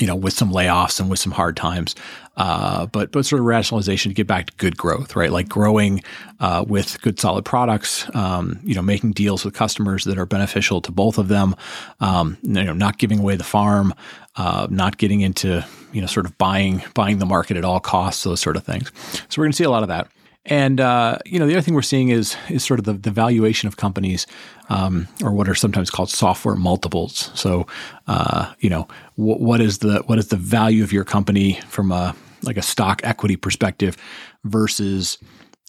you 0.00 0.06
know, 0.06 0.16
with 0.16 0.32
some 0.32 0.50
layoffs 0.50 0.98
and 0.98 1.10
with 1.10 1.18
some 1.18 1.32
hard 1.32 1.56
times. 1.56 1.94
Uh, 2.36 2.86
but 2.86 3.12
but 3.12 3.26
sort 3.26 3.38
of 3.38 3.46
rationalization 3.46 4.10
to 4.10 4.14
get 4.14 4.26
back 4.26 4.46
to 4.46 4.56
good 4.56 4.76
growth, 4.76 5.14
right? 5.14 5.30
Like 5.30 5.48
growing 5.48 6.02
uh, 6.40 6.64
with 6.66 7.00
good 7.02 7.20
solid 7.20 7.44
products, 7.44 8.08
um, 8.14 8.58
you 8.64 8.74
know, 8.74 8.82
making 8.82 9.12
deals 9.12 9.44
with 9.44 9.52
customers 9.52 10.04
that 10.04 10.18
are 10.18 10.26
beneficial 10.26 10.80
to 10.82 10.92
both 10.92 11.18
of 11.18 11.28
them, 11.28 11.54
um, 12.00 12.38
you 12.42 12.64
know, 12.64 12.72
not 12.72 12.96
giving 12.98 13.18
away 13.18 13.36
the 13.36 13.44
farm, 13.44 13.92
uh, 14.36 14.66
not 14.70 14.96
getting 14.96 15.20
into 15.20 15.64
you 15.92 16.00
know 16.00 16.06
sort 16.06 16.24
of 16.24 16.38
buying 16.38 16.82
buying 16.94 17.18
the 17.18 17.26
market 17.26 17.56
at 17.58 17.64
all 17.64 17.80
costs, 17.80 18.24
those 18.24 18.40
sort 18.40 18.56
of 18.56 18.64
things. 18.64 18.90
So 19.12 19.36
we're 19.36 19.44
going 19.44 19.52
to 19.52 19.56
see 19.56 19.64
a 19.64 19.70
lot 19.70 19.82
of 19.82 19.88
that. 19.88 20.08
And 20.46 20.80
uh, 20.80 21.18
you 21.26 21.38
know, 21.38 21.46
the 21.46 21.52
other 21.52 21.60
thing 21.60 21.74
we're 21.74 21.82
seeing 21.82 22.08
is 22.08 22.36
is 22.48 22.64
sort 22.64 22.80
of 22.80 22.86
the, 22.86 22.94
the 22.94 23.10
valuation 23.10 23.68
of 23.68 23.76
companies, 23.76 24.26
um, 24.70 25.06
or 25.22 25.32
what 25.32 25.48
are 25.48 25.54
sometimes 25.54 25.90
called 25.90 26.08
software 26.08 26.56
multiples. 26.56 27.30
So, 27.34 27.66
uh, 28.06 28.52
you 28.58 28.70
know, 28.70 28.88
wh- 29.16 29.40
what 29.40 29.60
is 29.60 29.78
the 29.78 30.02
what 30.06 30.18
is 30.18 30.28
the 30.28 30.36
value 30.36 30.82
of 30.82 30.92
your 30.92 31.04
company 31.04 31.60
from 31.68 31.92
a 31.92 32.16
like 32.42 32.56
a 32.56 32.62
stock 32.62 33.02
equity 33.04 33.36
perspective 33.36 33.98
versus 34.44 35.18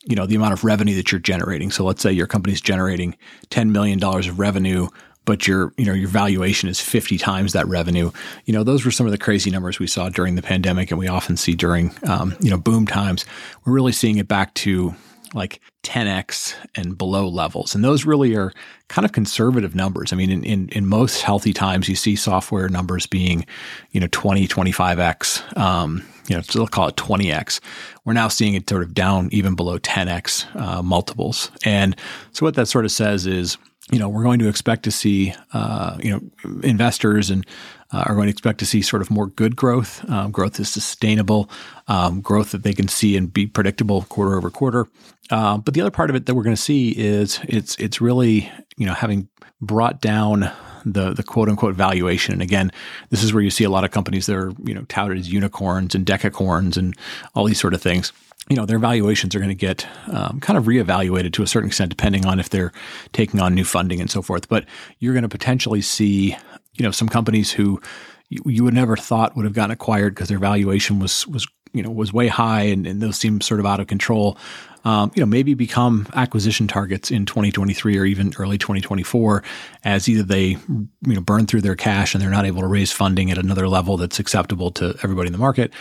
you 0.06 0.16
know 0.16 0.26
the 0.26 0.36
amount 0.36 0.54
of 0.54 0.64
revenue 0.64 0.96
that 0.96 1.12
you're 1.12 1.20
generating. 1.20 1.70
So 1.70 1.84
let's 1.84 2.02
say 2.02 2.12
your 2.14 2.28
company's 2.28 2.62
generating 2.62 3.18
ten 3.50 3.74
million 3.74 4.00
dollars 4.00 4.28
of 4.28 4.40
revenue, 4.40 4.88
but 5.26 5.48
your 5.48 5.74
you 5.78 5.86
know 5.86 5.94
your 5.94 6.10
valuation 6.10 6.70
is 6.70 6.80
50 6.80 7.18
times 7.18 7.54
that 7.54 7.68
revenue. 7.68 8.12
You 8.46 8.54
know 8.54 8.64
those 8.64 8.86
were 8.86 8.92
some 8.92 9.06
of 9.06 9.12
the 9.12 9.18
crazy 9.18 9.52
numbers 9.52 9.80
we 9.80 9.88
saw 9.88 10.10
during 10.10 10.36
the 10.36 10.42
pandemic, 10.42 10.92
and 10.92 11.00
we 11.00 11.08
often 11.08 11.38
see 11.38 11.56
during 11.56 11.94
um, 12.08 12.36
you 12.40 12.50
know 12.50 12.58
boom 12.58 12.88
times. 12.88 13.26
We're 13.66 13.74
really 13.74 13.92
seeing 13.92 14.18
it 14.18 14.28
back 14.28 14.54
to 14.56 14.96
like 15.34 15.62
10x 15.84 16.56
and 16.76 16.98
below 16.98 17.28
levels. 17.28 17.74
And 17.74 17.84
those 17.84 18.06
really 18.06 18.36
are 18.36 18.52
kind 18.88 19.06
of 19.06 19.12
conservative 19.12 19.76
numbers. 19.76 20.12
I 20.12 20.16
mean, 20.16 20.30
in, 20.30 20.44
in, 20.44 20.70
in 20.70 20.86
most 20.86 21.22
healthy 21.22 21.54
times, 21.54 21.88
you 21.88 21.96
see 21.96 22.16
software 22.16 22.68
numbers 22.70 23.08
being, 23.08 23.46
you 23.92 24.00
know, 24.00 24.08
20, 24.12 24.48
25x. 24.48 25.58
Um, 25.58 26.04
you 26.28 26.36
know, 26.36 26.42
so 26.42 26.60
they'll 26.60 26.68
call 26.68 26.88
it 26.88 26.96
20x. 26.96 27.60
We're 28.06 28.14
now 28.14 28.28
seeing 28.28 28.54
it 28.54 28.70
sort 28.70 28.84
of 28.84 28.94
down 28.94 29.30
even 29.32 29.56
below 29.56 29.80
10x 29.80 30.56
uh, 30.56 30.82
multiples. 30.82 31.52
And 31.66 31.96
so 32.32 32.46
what 32.46 32.56
that 32.56 32.68
sort 32.68 32.86
of 32.86 32.92
says 32.92 33.26
is, 33.26 33.58
you 33.92 34.00
know, 34.00 34.08
we're 34.08 34.24
going 34.24 34.40
to 34.40 34.48
expect 34.48 34.84
to 34.84 34.92
see, 34.92 35.34
uh, 35.54 35.98
you 36.00 36.12
know, 36.12 36.62
investors 36.64 37.30
and 37.30 37.46
uh, 37.92 38.04
are 38.06 38.16
going 38.16 38.28
to 38.28 38.32
expect 38.32 38.60
to 38.60 38.66
see 38.66 38.82
sort 38.82 39.02
of 39.02 39.12
more 39.12 39.28
good 39.28 39.56
growth. 39.56 40.08
Um, 40.10 40.32
growth 40.32 40.60
is 40.60 40.70
sustainable, 40.70 41.50
um, 41.88 42.22
growth 42.22 42.52
that 42.52 42.64
they 42.64 42.74
can 42.74 42.88
see 42.88 43.18
and 43.18 43.32
be 43.32 43.48
predictable 43.48 44.04
quarter 44.04 44.36
over 44.36 44.50
quarter. 44.50 44.88
Uh, 45.30 45.58
but 45.58 45.74
the 45.74 45.82
other 45.82 45.92
part 45.92 46.10
of 46.10 46.16
it 46.16 46.26
that 46.26 46.36
we're 46.36 46.44
going 46.44 46.56
to 46.56 46.62
see 46.62 46.90
is 46.92 47.40
it's 47.44 47.76
it's 47.76 48.02
really 48.02 48.52
you 48.78 48.86
know 48.86 48.94
having 48.94 49.30
brought 49.62 50.02
down 50.02 50.52
the 50.86 51.14
the 51.14 51.24
quote 51.24 51.50
unquote 51.50 51.76
valuation. 51.76 52.34
And 52.34 52.42
again, 52.42 52.72
this 53.10 53.24
is 53.24 53.34
where 53.34 53.44
you 53.44 53.50
see 53.52 53.64
a 53.64 53.70
lot 53.70 53.84
of 53.84 53.92
companies 53.92 54.26
that 54.26 54.36
are 54.36 54.52
you 54.64 54.74
know 54.74 54.84
touted 54.84 55.18
as 55.18 55.32
unicorns 55.32 55.96
and 55.96 56.06
decacorns 56.06 56.78
and 56.78 56.96
all 57.36 57.46
these 57.46 57.60
sort 57.60 57.74
of 57.74 57.82
things 57.82 58.12
you 58.50 58.56
know, 58.56 58.66
their 58.66 58.80
valuations 58.80 59.36
are 59.36 59.40
going 59.40 59.50
to 59.50 59.56
get 59.56 59.88
um, 60.12 60.40
kind 60.40 60.58
of 60.58 60.66
reevaluated 60.66 61.32
to 61.34 61.44
a 61.44 61.48
certain 61.48 61.68
extent, 61.68 61.90
depending 61.90 62.26
on 62.26 62.40
if 62.40 62.50
they're 62.50 62.74
taking 63.14 63.40
on 63.40 63.54
new 63.54 63.64
funding 63.64 64.02
and 64.02 64.10
so 64.10 64.22
forth. 64.22 64.50
But 64.50 64.66
you're 65.00 65.14
going 65.14 65.24
to 65.24 65.30
potentially 65.30 65.82
see, 65.82 66.36
you 66.76 66.84
know, 66.84 66.92
some 66.92 67.10
companies 67.10 67.52
who 67.52 67.82
you, 68.30 68.42
you 68.46 68.64
would 68.64 68.74
never 68.74 68.96
thought 68.96 69.36
would 69.36 69.46
have 69.46 69.54
gotten 69.54 69.72
acquired 69.72 70.16
because 70.16 70.30
their 70.30 70.40
valuation 70.40 71.00
was 71.00 71.28
was 71.28 71.48
you 71.74 71.84
know 71.84 71.92
was 71.92 72.12
way 72.12 72.28
high 72.28 72.64
and, 72.64 72.88
and 72.88 73.02
those 73.02 73.18
seem 73.18 73.42
sort 73.42 73.60
of 73.60 73.66
out 73.66 73.80
of 73.80 73.88
control. 73.88 74.38
Um, 74.84 75.12
you 75.14 75.22
know, 75.22 75.28
maybe 75.28 75.54
become 75.54 76.08
acquisition 76.16 76.68
targets 76.68 77.12
in 77.12 77.28
2023 77.28 78.00
or 78.00 78.06
even 78.06 78.34
early 78.40 78.58
2024 78.58 79.44
as 79.84 80.10
either 80.10 80.24
they, 80.24 80.48
you 80.48 80.90
know, 81.06 81.22
burn 81.22 81.46
through 81.46 81.62
their 81.62 81.76
cash 81.76 82.16
and 82.16 82.24
they're 82.24 82.32
not 82.32 82.48
able 82.48 82.62
to 82.62 82.68
raise 82.68 82.92
funding 82.92 83.30
at 83.30 83.38
another 83.38 83.68
level 83.68 83.96
that's 83.96 84.18
acceptable 84.18 84.72
to 84.72 84.96
everybody 85.04 85.28
in 85.28 85.34
the 85.34 85.38
market, 85.38 85.72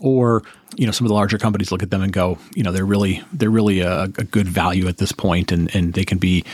or 0.00 0.44
you 0.76 0.84
know 0.84 0.92
some 0.92 1.06
of 1.06 1.08
the 1.08 1.14
larger 1.14 1.38
companies 1.38 1.72
look 1.72 1.82
at 1.82 1.90
them 1.90 2.02
and 2.02 2.12
go 2.12 2.38
you 2.54 2.62
know 2.62 2.70
they're 2.70 2.86
really 2.86 3.22
they're 3.32 3.50
really 3.50 3.80
a, 3.80 4.02
a 4.02 4.08
good 4.08 4.46
value 4.46 4.88
at 4.88 4.98
this 4.98 5.12
point 5.12 5.50
and 5.50 5.74
and 5.74 5.94
they 5.94 6.04
can 6.04 6.18
be 6.18 6.44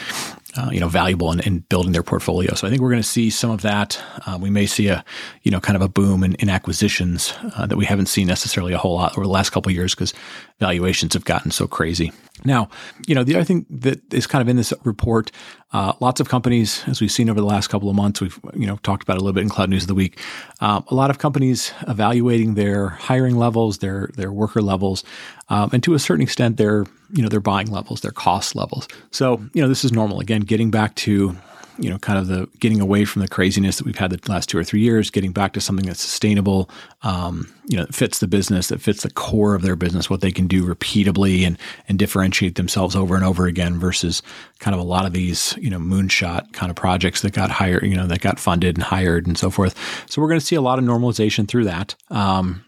uh, 0.56 0.70
you 0.70 0.80
know 0.80 0.88
valuable 0.88 1.32
in, 1.32 1.40
in, 1.40 1.60
building 1.60 1.92
their 1.92 2.02
portfolio. 2.02 2.54
So 2.54 2.66
I 2.66 2.70
think 2.70 2.82
we're 2.82 2.90
going 2.90 3.02
to 3.02 3.08
see 3.08 3.30
some 3.30 3.50
of 3.50 3.62
that. 3.62 4.02
Uh, 4.26 4.38
we 4.40 4.50
may 4.50 4.66
see 4.66 4.88
a 4.88 5.04
you 5.42 5.50
know 5.50 5.60
kind 5.60 5.76
of 5.76 5.82
a 5.82 5.88
boom 5.88 6.22
in, 6.22 6.34
in 6.36 6.48
acquisitions 6.48 7.34
uh, 7.56 7.66
that 7.66 7.76
we 7.76 7.84
haven't 7.84 8.06
seen 8.06 8.26
necessarily 8.26 8.72
a 8.72 8.78
whole 8.78 8.96
lot 8.96 9.12
over 9.12 9.26
the 9.26 9.32
last 9.32 9.50
couple 9.50 9.72
years 9.72 9.94
because 9.94 10.12
valuations 10.58 11.14
have 11.14 11.24
gotten 11.24 11.50
so 11.50 11.66
crazy. 11.66 12.12
Now, 12.44 12.68
you 13.06 13.14
know 13.14 13.24
the 13.24 13.34
other 13.34 13.44
thing 13.44 13.66
that 13.70 14.12
is 14.12 14.26
kind 14.26 14.42
of 14.42 14.48
in 14.48 14.56
this 14.56 14.72
report, 14.84 15.30
uh, 15.72 15.92
lots 16.00 16.20
of 16.20 16.28
companies, 16.28 16.82
as 16.86 17.00
we've 17.00 17.12
seen 17.12 17.30
over 17.30 17.40
the 17.40 17.46
last 17.46 17.68
couple 17.68 17.88
of 17.88 17.96
months, 17.96 18.20
we've 18.20 18.38
you 18.54 18.66
know 18.66 18.76
talked 18.82 19.02
about 19.02 19.16
a 19.16 19.20
little 19.20 19.32
bit 19.32 19.42
in 19.42 19.48
Cloud 19.48 19.70
News 19.70 19.84
of 19.84 19.88
the 19.88 19.94
Week. 19.94 20.18
Um, 20.60 20.84
a 20.88 20.94
lot 20.94 21.10
of 21.10 21.18
companies 21.18 21.72
evaluating 21.88 22.54
their 22.54 22.88
hiring 22.88 23.36
levels, 23.36 23.78
their 23.78 24.10
their 24.16 24.32
worker 24.32 24.62
levels, 24.62 25.04
um, 25.48 25.70
and 25.72 25.82
to 25.84 25.94
a 25.94 25.98
certain 25.98 26.22
extent, 26.22 26.56
their 26.56 26.86
you 27.12 27.22
know 27.22 27.28
their 27.28 27.40
buying 27.40 27.70
levels, 27.70 28.00
their 28.00 28.12
cost 28.12 28.54
levels. 28.54 28.88
So 29.10 29.42
you 29.54 29.62
know 29.62 29.68
this 29.68 29.84
is 29.84 29.92
normal. 29.92 30.20
Again, 30.20 30.42
getting 30.42 30.70
back 30.70 30.94
to 30.96 31.36
you 31.78 31.88
know, 31.88 31.98
kind 31.98 32.18
of 32.18 32.26
the 32.26 32.48
getting 32.58 32.80
away 32.80 33.04
from 33.04 33.22
the 33.22 33.28
craziness 33.28 33.78
that 33.78 33.86
we've 33.86 33.98
had 33.98 34.10
the 34.10 34.30
last 34.30 34.48
two 34.48 34.58
or 34.58 34.64
three 34.64 34.80
years, 34.80 35.10
getting 35.10 35.32
back 35.32 35.52
to 35.52 35.60
something 35.60 35.86
that's 35.86 36.00
sustainable, 36.00 36.68
um, 37.02 37.52
you 37.66 37.76
know, 37.76 37.84
that 37.84 37.94
fits 37.94 38.18
the 38.18 38.26
business, 38.26 38.68
that 38.68 38.80
fits 38.80 39.02
the 39.02 39.10
core 39.10 39.54
of 39.54 39.62
their 39.62 39.76
business, 39.76 40.10
what 40.10 40.20
they 40.20 40.30
can 40.30 40.46
do 40.46 40.64
repeatably 40.64 41.46
and 41.46 41.58
and 41.88 41.98
differentiate 41.98 42.56
themselves 42.56 42.94
over 42.94 43.14
and 43.14 43.24
over 43.24 43.46
again 43.46 43.78
versus 43.78 44.22
kind 44.58 44.74
of 44.74 44.80
a 44.80 44.84
lot 44.84 45.06
of 45.06 45.12
these, 45.12 45.54
you 45.58 45.70
know, 45.70 45.78
moonshot 45.78 46.52
kind 46.52 46.70
of 46.70 46.76
projects 46.76 47.22
that 47.22 47.32
got 47.32 47.50
hired, 47.50 47.84
you 47.84 47.96
know, 47.96 48.06
that 48.06 48.20
got 48.20 48.38
funded 48.38 48.76
and 48.76 48.84
hired 48.84 49.26
and 49.26 49.38
so 49.38 49.50
forth. 49.50 49.74
So 50.10 50.20
we're 50.20 50.28
going 50.28 50.40
to 50.40 50.46
see 50.46 50.56
a 50.56 50.62
lot 50.62 50.78
of 50.78 50.84
normalization 50.84 51.48
through 51.48 51.64
that. 51.64 51.94
Um, 52.10 52.64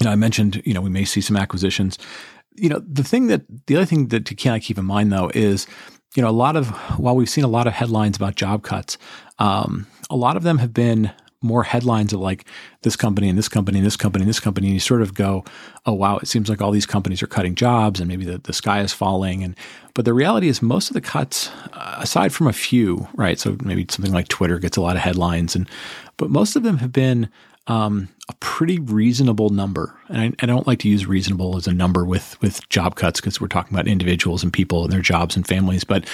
you 0.00 0.06
know, 0.06 0.12
I 0.12 0.16
mentioned, 0.16 0.62
you 0.64 0.74
know, 0.74 0.80
we 0.80 0.90
may 0.90 1.04
see 1.04 1.20
some 1.20 1.36
acquisitions. 1.36 1.98
You 2.54 2.68
know, 2.68 2.82
the 2.86 3.04
thing 3.04 3.28
that 3.28 3.42
the 3.66 3.76
other 3.76 3.86
thing 3.86 4.08
that 4.08 4.26
to 4.26 4.34
kind 4.34 4.56
of 4.56 4.62
keep 4.62 4.78
in 4.78 4.84
mind 4.84 5.12
though 5.12 5.30
is 5.34 5.66
you 6.14 6.22
know, 6.22 6.28
a 6.28 6.30
lot 6.30 6.56
of 6.56 6.68
while 6.98 7.16
we've 7.16 7.30
seen 7.30 7.44
a 7.44 7.48
lot 7.48 7.66
of 7.66 7.72
headlines 7.72 8.16
about 8.16 8.34
job 8.34 8.62
cuts, 8.62 8.98
um, 9.38 9.86
a 10.10 10.16
lot 10.16 10.36
of 10.36 10.42
them 10.42 10.58
have 10.58 10.74
been 10.74 11.10
more 11.42 11.64
headlines 11.64 12.12
of 12.12 12.20
like 12.20 12.44
this 12.82 12.96
company 12.96 13.28
and 13.28 13.36
this 13.36 13.48
company 13.48 13.78
and 13.78 13.86
this 13.86 13.96
company 13.96 14.22
and 14.22 14.28
this 14.28 14.40
company. 14.40 14.68
And 14.68 14.74
you 14.74 14.80
sort 14.80 15.02
of 15.02 15.14
go, 15.14 15.44
oh, 15.86 15.92
wow, 15.92 16.18
it 16.18 16.28
seems 16.28 16.48
like 16.48 16.62
all 16.62 16.70
these 16.70 16.86
companies 16.86 17.22
are 17.22 17.26
cutting 17.26 17.54
jobs 17.54 17.98
and 17.98 18.08
maybe 18.08 18.24
the, 18.24 18.38
the 18.38 18.52
sky 18.52 18.80
is 18.80 18.92
falling. 18.92 19.42
And, 19.42 19.56
but 19.94 20.04
the 20.04 20.14
reality 20.14 20.48
is 20.48 20.62
most 20.62 20.88
of 20.88 20.94
the 20.94 21.00
cuts, 21.00 21.50
uh, 21.72 21.96
aside 21.98 22.32
from 22.32 22.46
a 22.46 22.52
few, 22.52 23.08
right? 23.14 23.38
So 23.38 23.56
maybe 23.62 23.86
something 23.90 24.12
like 24.12 24.28
Twitter 24.28 24.58
gets 24.58 24.76
a 24.76 24.80
lot 24.80 24.96
of 24.96 25.02
headlines 25.02 25.56
and, 25.56 25.68
but 26.16 26.30
most 26.30 26.54
of 26.54 26.62
them 26.62 26.78
have 26.78 26.92
been 26.92 27.28
um, 27.66 28.08
a 28.28 28.34
pretty 28.40 28.78
reasonable 28.78 29.50
number. 29.50 29.96
And 30.08 30.20
I, 30.20 30.32
I, 30.42 30.46
don't 30.46 30.66
like 30.66 30.80
to 30.80 30.88
use 30.88 31.06
reasonable 31.06 31.56
as 31.56 31.66
a 31.68 31.72
number 31.72 32.04
with 32.04 32.40
with 32.42 32.68
job 32.68 32.96
cuts 32.96 33.20
because 33.20 33.40
we're 33.40 33.48
talking 33.48 33.74
about 33.74 33.86
individuals 33.86 34.42
and 34.42 34.52
people 34.52 34.82
and 34.82 34.92
their 34.92 35.00
jobs 35.00 35.36
and 35.36 35.46
families. 35.46 35.84
But 35.84 36.08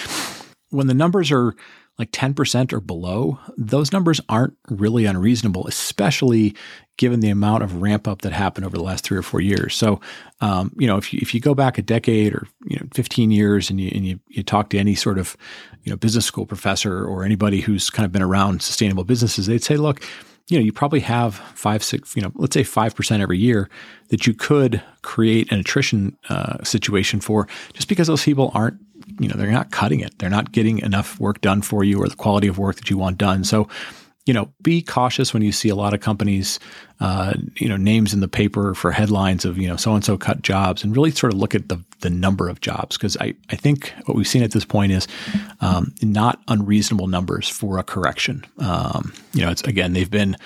when 0.70 0.86
the 0.86 0.94
numbers 0.94 1.32
are 1.32 1.54
like 1.98 2.12
10% 2.12 2.72
or 2.72 2.80
below, 2.80 3.40
those 3.56 3.92
numbers 3.92 4.20
aren't 4.28 4.56
really 4.68 5.04
unreasonable, 5.04 5.66
especially 5.66 6.54
given 6.96 7.20
the 7.20 7.30
amount 7.30 7.64
of 7.64 7.82
ramp 7.82 8.06
up 8.06 8.22
that 8.22 8.32
happened 8.32 8.64
over 8.64 8.76
the 8.76 8.82
last 8.82 9.04
three 9.04 9.18
or 9.18 9.22
four 9.22 9.40
years. 9.40 9.74
So, 9.74 10.00
um, 10.40 10.72
you 10.78 10.86
know, 10.86 10.96
if 10.96 11.12
you, 11.12 11.18
if 11.20 11.34
you 11.34 11.40
go 11.40 11.54
back 11.54 11.76
a 11.76 11.82
decade 11.82 12.34
or, 12.34 12.46
you 12.66 12.76
know, 12.76 12.86
15 12.94 13.32
years 13.32 13.68
and 13.68 13.80
you, 13.80 13.90
and 13.92 14.06
you, 14.06 14.20
you 14.28 14.44
talk 14.44 14.70
to 14.70 14.78
any 14.78 14.94
sort 14.94 15.18
of, 15.18 15.36
you 15.82 15.90
know, 15.90 15.96
business 15.96 16.24
school 16.24 16.46
professor 16.46 17.04
or 17.04 17.24
anybody 17.24 17.60
who's 17.60 17.90
kind 17.90 18.06
of 18.06 18.12
been 18.12 18.22
around 18.22 18.62
sustainable 18.62 19.04
businesses, 19.04 19.46
they'd 19.46 19.64
say, 19.64 19.76
look, 19.76 20.04
you 20.48 20.58
know, 20.58 20.64
you 20.64 20.72
probably 20.72 21.00
have 21.00 21.34
five, 21.54 21.84
six, 21.84 22.16
you 22.16 22.22
know, 22.22 22.32
let's 22.34 22.54
say 22.54 22.62
5% 22.62 23.20
every 23.20 23.38
year 23.38 23.68
that 24.08 24.26
you 24.26 24.32
could 24.32 24.82
create 25.02 25.52
an 25.52 25.60
attrition 25.60 26.16
uh, 26.30 26.62
situation 26.64 27.20
for 27.20 27.46
just 27.74 27.88
because 27.88 28.06
those 28.06 28.24
people 28.24 28.50
aren't, 28.54 28.78
you 29.20 29.28
know, 29.28 29.34
they're 29.36 29.50
not 29.50 29.70
cutting 29.70 30.00
it. 30.00 30.18
They're 30.18 30.30
not 30.30 30.52
getting 30.52 30.78
enough 30.78 31.20
work 31.20 31.42
done 31.42 31.60
for 31.60 31.84
you 31.84 32.02
or 32.02 32.08
the 32.08 32.16
quality 32.16 32.48
of 32.48 32.58
work 32.58 32.76
that 32.76 32.88
you 32.88 32.96
want 32.96 33.18
done. 33.18 33.44
So, 33.44 33.68
you 34.28 34.34
know, 34.34 34.52
be 34.60 34.82
cautious 34.82 35.32
when 35.32 35.42
you 35.42 35.52
see 35.52 35.70
a 35.70 35.74
lot 35.74 35.94
of 35.94 36.00
companies, 36.00 36.60
uh, 37.00 37.32
you 37.56 37.66
know, 37.66 37.78
names 37.78 38.12
in 38.12 38.20
the 38.20 38.28
paper 38.28 38.74
for 38.74 38.92
headlines 38.92 39.46
of, 39.46 39.56
you 39.56 39.66
know, 39.66 39.76
so 39.76 39.94
and 39.94 40.04
so 40.04 40.18
cut 40.18 40.42
jobs 40.42 40.84
and 40.84 40.94
really 40.94 41.10
sort 41.10 41.32
of 41.32 41.38
look 41.38 41.54
at 41.54 41.70
the, 41.70 41.82
the 42.00 42.10
number 42.10 42.46
of 42.46 42.60
jobs. 42.60 42.98
Cause 42.98 43.16
I, 43.22 43.34
I 43.48 43.56
think 43.56 43.94
what 44.04 44.18
we've 44.18 44.28
seen 44.28 44.42
at 44.42 44.50
this 44.50 44.66
point 44.66 44.92
is 44.92 45.08
um, 45.62 45.94
not 46.02 46.42
unreasonable 46.46 47.06
numbers 47.06 47.48
for 47.48 47.78
a 47.78 47.82
correction. 47.82 48.44
Um, 48.58 49.14
you 49.32 49.40
know, 49.40 49.50
it's 49.50 49.62
again, 49.62 49.94
they've 49.94 50.10
been 50.10 50.36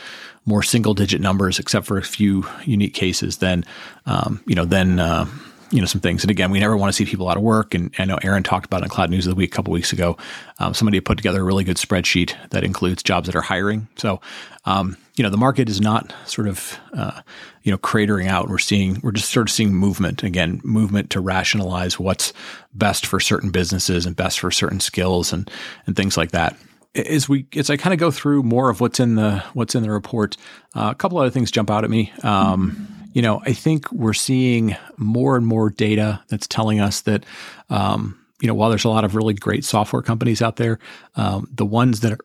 more 0.47 0.63
single 0.63 0.95
digit 0.95 1.21
numbers, 1.21 1.59
except 1.59 1.85
for 1.85 1.99
a 1.99 2.05
few 2.05 2.47
unique 2.65 2.95
cases 2.95 3.39
than, 3.39 3.65
um, 4.07 4.41
you 4.47 4.55
know, 4.55 4.65
then, 4.65 5.01
uh, 5.01 5.27
you 5.73 5.81
know 5.81 5.87
some 5.87 6.01
things. 6.01 6.23
And 6.23 6.31
again, 6.31 6.51
we 6.51 6.61
never 6.61 6.77
want 6.77 6.91
to 6.91 6.93
see 6.93 7.05
people 7.05 7.29
out 7.29 7.37
of 7.37 7.43
work. 7.43 7.75
And 7.75 7.93
I 7.99 8.05
know 8.05 8.19
Aaron 8.23 8.43
talked 8.43 8.67
about 8.67 8.83
it 8.83 8.85
in 8.85 8.91
Cloud 8.91 9.11
News 9.11 9.27
of 9.27 9.31
the 9.31 9.37
Week 9.37 9.53
a 9.53 9.57
couple 9.57 9.73
weeks 9.73 9.93
ago. 9.93 10.17
Um, 10.59 10.75
somebody 10.75 11.01
put 11.01 11.17
together 11.17 11.41
a 11.41 11.45
really 11.45 11.65
good 11.65 11.79
spreadsheet 11.79 12.37
that 12.51 12.63
includes 12.63 13.03
jobs 13.03 13.27
that 13.27 13.35
are 13.35 13.43
hiring. 13.43 13.89
So 13.97 14.21
um, 14.67 14.97
you 15.17 15.25
know 15.25 15.31
the 15.31 15.39
market 15.39 15.69
is 15.69 15.81
not 15.81 16.15
sort 16.27 16.47
of 16.47 16.79
uh, 16.93 17.23
you 17.63 17.73
know 17.73 17.79
cratering 17.79 18.29
out. 18.29 18.49
We're 18.49 18.59
seeing 18.59 19.01
we're 19.03 19.13
just 19.13 19.31
sort 19.31 19.49
of 19.49 19.53
seeing 19.53 19.75
movement 19.75 20.23
again, 20.23 20.61
movement 20.63 21.11
to 21.11 21.21
rationalize 21.21 21.99
what's 21.99 22.33
best 22.75 23.07
for 23.07 23.19
certain 23.19 23.51
businesses 23.51 24.07
and 24.07 24.15
best 24.15 24.41
for 24.41 24.51
certain 24.51 24.81
skills 24.81 25.33
and 25.33 25.51
and 25.87 25.97
things 25.97 26.17
like 26.17 26.33
that 26.33 26.57
as 26.95 27.29
we 27.29 27.47
as 27.57 27.71
I 27.71 27.77
kind 27.77 27.95
of 27.95 28.01
go 28.01 28.11
through 28.11 28.43
more 28.43 28.69
of 28.69 28.81
what's 28.81 29.01
in 29.01 29.15
the 29.15 29.43
what's 29.55 29.75
in 29.75 29.83
the 29.83 29.91
report, 29.91 30.37
uh, 30.75 30.91
a 30.93 30.95
couple 30.95 31.19
other 31.19 31.31
things 31.31 31.51
jump 31.51 31.71
out 31.71 31.85
at 31.85 31.91
me. 31.91 32.13
Um, 32.23 33.02
you 33.13 33.23
know, 33.23 33.43
I 33.45 33.53
think 33.53 33.91
we're 33.93 34.15
seeing 34.15 34.77
more 34.97 35.37
and 35.37 35.47
more 35.47 35.71
data 35.71 36.23
that's 36.29 36.47
telling 36.47 36.81
us 36.81 37.03
that, 37.03 37.25
um, 37.71 38.19
you 38.41 38.49
know, 38.49 38.55
while 38.55 38.71
there's 38.71 38.85
a 38.85 38.89
lot 38.89 39.05
of 39.05 39.15
really 39.15 39.35
great 39.35 39.65
software 39.65 40.03
companies 40.03 40.43
out 40.43 40.57
there, 40.57 40.79
um, 41.17 41.49
the 41.53 41.67
ones 41.67 42.01
that 42.01 42.13
are 42.13 42.19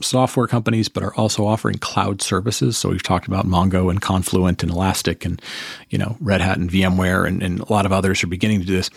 software 0.00 0.46
companies, 0.46 0.88
but 0.88 1.02
are 1.02 1.14
also 1.14 1.46
offering 1.46 1.78
cloud 1.78 2.20
services. 2.20 2.76
So 2.76 2.88
we've 2.88 3.02
talked 3.02 3.28
about 3.28 3.46
Mongo 3.46 3.90
and 3.90 4.00
Confluent 4.00 4.62
and 4.62 4.72
Elastic 4.72 5.24
and, 5.24 5.40
you 5.88 5.98
know, 5.98 6.16
Red 6.20 6.40
Hat 6.40 6.58
and 6.58 6.68
VMware 6.68 7.26
and, 7.26 7.42
and 7.42 7.60
a 7.60 7.72
lot 7.72 7.86
of 7.86 7.92
others 7.92 8.22
are 8.24 8.28
beginning 8.28 8.60
to 8.60 8.66
do 8.66 8.76
this. 8.76 8.90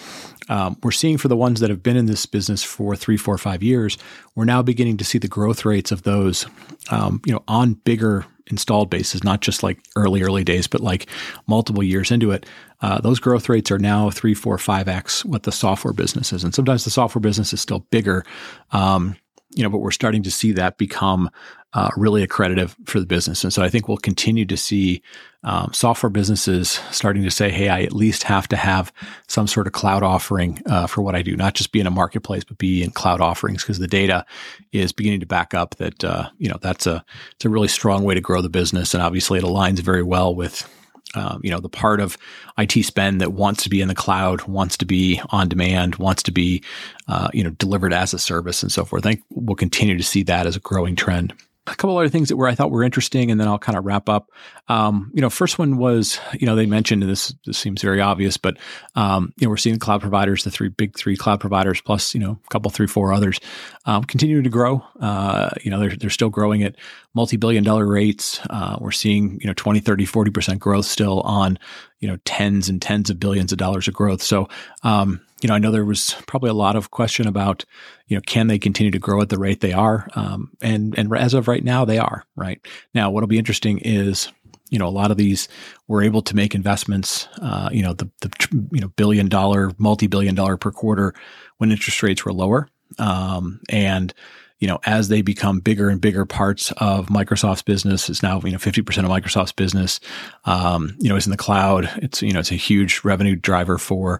Um, 0.49 0.77
we're 0.81 0.91
seeing 0.91 1.17
for 1.17 1.27
the 1.27 1.37
ones 1.37 1.59
that 1.59 1.69
have 1.69 1.83
been 1.83 1.97
in 1.97 2.07
this 2.07 2.25
business 2.25 2.63
for 2.63 2.95
three, 2.95 3.17
four, 3.17 3.37
five 3.37 3.61
years, 3.61 3.97
we're 4.33 4.45
now 4.45 4.61
beginning 4.61 4.97
to 4.97 5.03
see 5.03 5.17
the 5.17 5.27
growth 5.27 5.65
rates 5.65 5.91
of 5.91 6.03
those, 6.03 6.45
um, 6.89 7.21
you 7.25 7.33
know, 7.33 7.43
on 7.47 7.73
bigger 7.73 8.25
installed 8.49 8.89
bases, 8.89 9.23
not 9.23 9.41
just 9.41 9.61
like 9.61 9.79
early, 9.95 10.23
early 10.23 10.43
days, 10.43 10.67
but 10.67 10.81
like 10.81 11.07
multiple 11.47 11.83
years 11.83 12.11
into 12.11 12.31
it, 12.31 12.45
uh, 12.81 12.99
those 13.01 13.19
growth 13.19 13.49
rates 13.49 13.71
are 13.71 13.79
now 13.79 14.09
three, 14.09 14.33
four, 14.33 14.57
five 14.57 14.87
X 14.87 15.25
what 15.25 15.43
the 15.43 15.51
software 15.51 15.93
business 15.93 16.31
is. 16.31 16.43
And 16.43 16.55
sometimes 16.55 16.85
the 16.85 16.89
software 16.89 17.19
business 17.19 17.53
is 17.53 17.61
still 17.61 17.79
bigger. 17.91 18.25
Um, 18.71 19.15
you 19.51 19.63
know, 19.63 19.69
but 19.69 19.79
we're 19.79 19.91
starting 19.91 20.23
to 20.23 20.31
see 20.31 20.51
that 20.53 20.77
become 20.77 21.29
uh, 21.73 21.89
really 21.95 22.23
accredited 22.23 22.71
for 22.85 22.99
the 22.99 23.05
business. 23.05 23.43
And 23.43 23.53
so 23.53 23.61
I 23.61 23.69
think 23.69 23.87
we'll 23.87 23.97
continue 23.97 24.45
to 24.45 24.57
see 24.57 25.01
um, 25.43 25.71
software 25.73 26.09
businesses 26.09 26.79
starting 26.91 27.23
to 27.23 27.31
say, 27.31 27.49
hey, 27.49 27.69
I 27.69 27.81
at 27.83 27.93
least 27.93 28.23
have 28.23 28.47
to 28.49 28.55
have 28.55 28.91
some 29.27 29.47
sort 29.47 29.67
of 29.67 29.73
cloud 29.73 30.01
offering 30.01 30.61
uh, 30.65 30.87
for 30.87 31.01
what 31.01 31.15
I 31.15 31.21
do, 31.21 31.35
not 31.35 31.53
just 31.53 31.71
be 31.71 31.79
in 31.79 31.87
a 31.87 31.91
marketplace, 31.91 32.43
but 32.43 32.57
be 32.57 32.83
in 32.83 32.91
cloud 32.91 33.21
offerings 33.21 33.63
because 33.63 33.79
the 33.79 33.87
data 33.87 34.25
is 34.71 34.91
beginning 34.91 35.19
to 35.19 35.25
back 35.25 35.53
up 35.53 35.75
that, 35.75 36.03
uh, 36.03 36.29
you 36.37 36.49
know, 36.49 36.57
that's 36.61 36.87
a, 36.87 37.03
it's 37.35 37.45
a 37.45 37.49
really 37.49 37.67
strong 37.67 38.03
way 38.03 38.15
to 38.15 38.21
grow 38.21 38.41
the 38.41 38.49
business. 38.49 38.93
And 38.93 39.03
obviously 39.03 39.37
it 39.39 39.45
aligns 39.45 39.79
very 39.79 40.03
well 40.03 40.33
with 40.33 40.67
um, 41.15 41.41
you 41.43 41.51
know, 41.51 41.59
the 41.59 41.69
part 41.69 41.99
of 41.99 42.17
IT 42.57 42.83
spend 42.83 43.21
that 43.21 43.33
wants 43.33 43.63
to 43.63 43.69
be 43.69 43.81
in 43.81 43.87
the 43.87 43.95
cloud, 43.95 44.43
wants 44.43 44.77
to 44.77 44.85
be 44.85 45.21
on 45.29 45.47
demand, 45.47 45.95
wants 45.95 46.23
to 46.23 46.31
be, 46.31 46.63
uh, 47.07 47.29
you 47.33 47.43
know, 47.43 47.51
delivered 47.51 47.93
as 47.93 48.13
a 48.13 48.19
service 48.19 48.61
and 48.61 48.71
so 48.71 48.85
forth. 48.85 49.05
I 49.05 49.11
think 49.11 49.23
we'll 49.29 49.55
continue 49.55 49.97
to 49.97 50.03
see 50.03 50.23
that 50.23 50.45
as 50.45 50.55
a 50.55 50.61
growing 50.61 50.95
trend 50.95 51.33
a 51.67 51.75
couple 51.75 51.97
other 51.97 52.09
things 52.09 52.29
that 52.29 52.37
were 52.37 52.47
I 52.47 52.55
thought 52.55 52.71
were 52.71 52.83
interesting, 52.83 53.29
and 53.29 53.39
then 53.39 53.47
I'll 53.47 53.59
kind 53.59 53.77
of 53.77 53.85
wrap 53.85 54.09
up. 54.09 54.31
Um, 54.67 55.11
you 55.13 55.21
know, 55.21 55.29
first 55.29 55.59
one 55.59 55.77
was 55.77 56.19
you 56.33 56.45
know 56.45 56.55
they 56.55 56.65
mentioned 56.65 57.03
and 57.03 57.11
this 57.11 57.33
this 57.45 57.57
seems 57.57 57.81
very 57.81 58.01
obvious, 58.01 58.37
but 58.37 58.57
um, 58.95 59.33
you 59.37 59.45
know 59.45 59.49
we're 59.49 59.57
seeing 59.57 59.75
the 59.75 59.79
cloud 59.79 60.01
providers, 60.01 60.43
the 60.43 60.51
three 60.51 60.69
big 60.69 60.97
three 60.97 61.17
cloud 61.17 61.39
providers, 61.39 61.81
plus 61.81 62.13
you 62.13 62.19
know 62.19 62.39
a 62.43 62.49
couple 62.49 62.71
three 62.71 62.87
four 62.87 63.13
others, 63.13 63.39
um, 63.85 64.03
continue 64.03 64.41
to 64.41 64.49
grow. 64.49 64.83
Uh, 64.99 65.49
you 65.61 65.69
know 65.69 65.79
they're 65.79 65.95
they're 65.95 66.09
still 66.09 66.29
growing 66.29 66.63
at 66.63 66.75
multi 67.13 67.37
billion 67.37 67.63
dollar 67.63 67.85
rates. 67.85 68.39
Uh, 68.49 68.77
we're 68.79 68.91
seeing 68.91 69.39
you 69.41 69.47
know 69.47 69.53
20, 69.53 69.79
30, 69.79 70.05
40 70.05 70.31
percent 70.31 70.59
growth 70.59 70.85
still 70.85 71.21
on 71.21 71.59
you 71.99 72.07
know 72.07 72.17
tens 72.25 72.69
and 72.69 72.81
tens 72.81 73.09
of 73.09 73.19
billions 73.19 73.51
of 73.51 73.57
dollars 73.57 73.87
of 73.87 73.93
growth. 73.93 74.21
So 74.21 74.47
um, 74.83 75.21
you 75.41 75.49
know, 75.49 75.55
I 75.55 75.59
know 75.59 75.71
there 75.71 75.85
was 75.85 76.15
probably 76.25 76.49
a 76.49 76.55
lot 76.55 76.75
of 76.75 76.91
question 76.91 77.27
about, 77.27 77.63
you 78.07 78.15
know, 78.15 78.21
can 78.25 78.47
they 78.47 78.57
continue 78.57 78.91
to 78.91 78.99
grow 78.99 79.21
at 79.21 79.29
the 79.29 79.37
rate 79.37 79.61
they 79.61 79.73
are? 79.73 80.07
Um, 80.15 80.51
and 80.61 80.97
and 80.97 81.15
as 81.15 81.33
of 81.33 81.47
right 81.47 81.63
now, 81.63 81.85
they 81.85 81.97
are 81.97 82.23
right 82.35 82.59
now. 82.93 83.09
What'll 83.09 83.27
be 83.27 83.37
interesting 83.37 83.79
is, 83.79 84.31
you 84.69 84.79
know, 84.79 84.87
a 84.87 84.89
lot 84.89 85.11
of 85.11 85.17
these 85.17 85.47
were 85.87 86.01
able 86.01 86.21
to 86.23 86.35
make 86.35 86.55
investments, 86.55 87.27
uh, 87.41 87.69
you 87.71 87.83
know, 87.83 87.93
the 87.93 88.09
the 88.21 88.67
you 88.71 88.81
know 88.81 88.89
billion 88.89 89.27
dollar, 89.27 89.71
multi 89.77 90.07
billion 90.07 90.35
dollar 90.35 90.57
per 90.57 90.71
quarter 90.71 91.13
when 91.57 91.71
interest 91.71 92.01
rates 92.01 92.23
were 92.23 92.33
lower, 92.33 92.69
um, 92.97 93.59
and 93.69 94.13
you 94.59 94.67
know, 94.67 94.79
as 94.85 95.07
they 95.07 95.21
become 95.21 95.59
bigger 95.59 95.89
and 95.89 96.01
bigger 96.01 96.25
parts 96.25 96.71
of 96.77 97.07
Microsoft's 97.07 97.61
business, 97.61 98.09
it's 98.09 98.23
now, 98.23 98.41
you 98.43 98.51
know, 98.51 98.57
50% 98.57 98.79
of 98.79 99.05
Microsoft's 99.05 99.51
business, 99.51 99.99
um, 100.45 100.95
you 100.99 101.09
know, 101.09 101.15
is 101.15 101.27
in 101.27 101.31
the 101.31 101.37
cloud. 101.37 101.87
It's, 101.97 102.23
you 102.23 102.33
know, 102.33 102.39
it's 102.39 102.51
a 102.51 102.55
huge 102.55 103.01
revenue 103.03 103.35
driver 103.35 103.77
for 103.77 104.19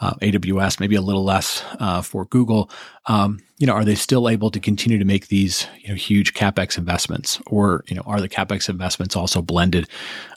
uh, 0.00 0.14
AWS, 0.14 0.80
maybe 0.80 0.94
a 0.94 1.02
little 1.02 1.24
less 1.24 1.64
uh, 1.80 2.02
for 2.02 2.24
Google. 2.26 2.70
Um, 3.06 3.40
you 3.56 3.66
know, 3.66 3.72
are 3.72 3.84
they 3.84 3.96
still 3.96 4.28
able 4.28 4.50
to 4.50 4.60
continue 4.60 4.98
to 4.98 5.04
make 5.04 5.26
these 5.26 5.66
you 5.80 5.88
know 5.88 5.94
huge 5.94 6.34
capex 6.34 6.78
investments, 6.78 7.40
or 7.46 7.84
you 7.88 7.96
know, 7.96 8.02
are 8.06 8.20
the 8.20 8.28
capex 8.28 8.68
investments 8.68 9.16
also 9.16 9.42
blended 9.42 9.88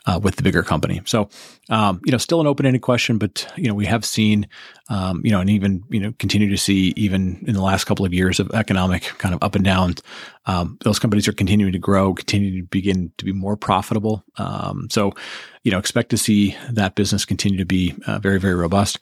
uh, 0.07 0.19
with 0.21 0.37
the 0.37 0.43
bigger 0.43 0.63
company? 0.63 1.01
So, 1.05 1.29
um, 1.69 2.01
you 2.03 2.11
know, 2.11 2.17
still 2.17 2.41
an 2.41 2.47
open-ended 2.47 2.81
question, 2.81 3.19
but 3.19 3.47
you 3.55 3.67
know, 3.67 3.75
we 3.75 3.85
have 3.85 4.03
seen, 4.03 4.47
um, 4.89 5.21
you 5.23 5.31
know, 5.31 5.39
and 5.39 5.49
even 5.49 5.83
you 5.89 5.99
know, 5.99 6.13
continue 6.17 6.49
to 6.49 6.57
see 6.57 6.93
even 6.95 7.43
in 7.45 7.53
the 7.53 7.61
last 7.61 7.83
couple 7.83 8.05
of 8.05 8.13
years 8.13 8.39
of 8.39 8.49
economic 8.51 9.03
kind 9.19 9.35
of 9.35 9.43
up 9.43 9.53
and 9.53 9.63
down, 9.65 9.95
um, 10.45 10.77
those 10.83 10.99
companies 10.99 11.27
are 11.27 11.33
continuing 11.33 11.73
to 11.73 11.79
grow, 11.79 12.13
continue 12.13 12.61
to 12.61 12.67
begin 12.67 13.11
to 13.17 13.25
be 13.25 13.31
more 13.31 13.55
profitable. 13.55 14.23
Um, 14.37 14.87
so, 14.89 15.13
you 15.63 15.71
know, 15.71 15.77
expect 15.77 16.09
to 16.09 16.17
see 16.17 16.55
that 16.71 16.95
business 16.95 17.25
continue 17.25 17.59
to 17.59 17.65
be 17.65 17.93
uh, 18.07 18.19
very, 18.19 18.39
very 18.39 18.55
robust. 18.55 18.99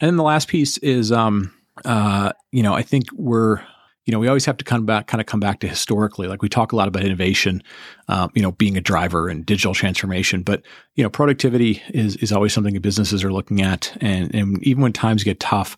And 0.00 0.08
then 0.08 0.16
the 0.16 0.22
last 0.22 0.48
piece 0.48 0.78
is, 0.78 1.12
um, 1.12 1.52
uh, 1.84 2.32
you 2.52 2.62
know, 2.62 2.74
I 2.74 2.82
think 2.82 3.06
we're, 3.12 3.60
you 4.06 4.12
know, 4.12 4.18
we 4.18 4.28
always 4.28 4.46
have 4.46 4.56
to 4.56 4.64
come 4.64 4.86
back, 4.86 5.06
kind 5.06 5.20
of 5.20 5.26
come 5.26 5.40
back 5.40 5.60
to 5.60 5.68
historically. 5.68 6.28
Like 6.28 6.40
we 6.40 6.48
talk 6.48 6.72
a 6.72 6.76
lot 6.76 6.88
about 6.88 7.04
innovation, 7.04 7.62
um, 8.08 8.30
you 8.34 8.40
know, 8.40 8.52
being 8.52 8.78
a 8.78 8.80
driver 8.80 9.28
and 9.28 9.44
digital 9.44 9.74
transformation, 9.74 10.42
but 10.42 10.62
you 10.94 11.02
know, 11.02 11.10
productivity 11.10 11.82
is 11.90 12.16
is 12.16 12.32
always 12.32 12.54
something 12.54 12.72
that 12.72 12.80
businesses 12.80 13.22
are 13.22 13.32
looking 13.32 13.60
at, 13.60 13.94
and 14.00 14.34
and 14.34 14.62
even 14.62 14.82
when 14.82 14.94
times 14.94 15.24
get 15.24 15.40
tough, 15.40 15.76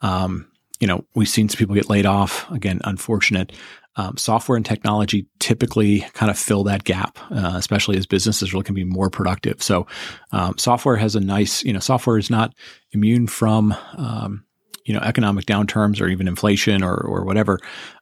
um, 0.00 0.46
you 0.78 0.86
know, 0.86 1.04
we've 1.14 1.28
seen 1.28 1.48
some 1.48 1.58
people 1.58 1.74
get 1.74 1.90
laid 1.90 2.06
off. 2.06 2.48
Again, 2.52 2.80
unfortunate. 2.84 3.52
Um, 3.96 4.16
software 4.16 4.56
and 4.56 4.64
technology 4.64 5.26
typically 5.38 6.00
kind 6.14 6.30
of 6.30 6.38
fill 6.38 6.64
that 6.64 6.84
gap, 6.84 7.18
uh, 7.30 7.52
especially 7.56 7.98
as 7.98 8.06
businesses 8.06 8.54
looking 8.54 8.74
to 8.74 8.84
be 8.84 8.84
more 8.84 9.10
productive. 9.10 9.62
So, 9.62 9.86
um, 10.30 10.56
software 10.56 10.96
has 10.96 11.14
a 11.14 11.20
nice, 11.20 11.62
you 11.62 11.74
know, 11.74 11.78
software 11.78 12.16
is 12.16 12.30
not 12.30 12.54
immune 12.92 13.26
from, 13.26 13.74
um, 13.98 14.44
you 14.84 14.94
know, 14.94 15.00
economic 15.00 15.46
downturns 15.46 16.00
or 16.00 16.08
even 16.08 16.28
inflation 16.28 16.82
or, 16.82 16.94
or 16.94 17.24
whatever. 17.24 17.58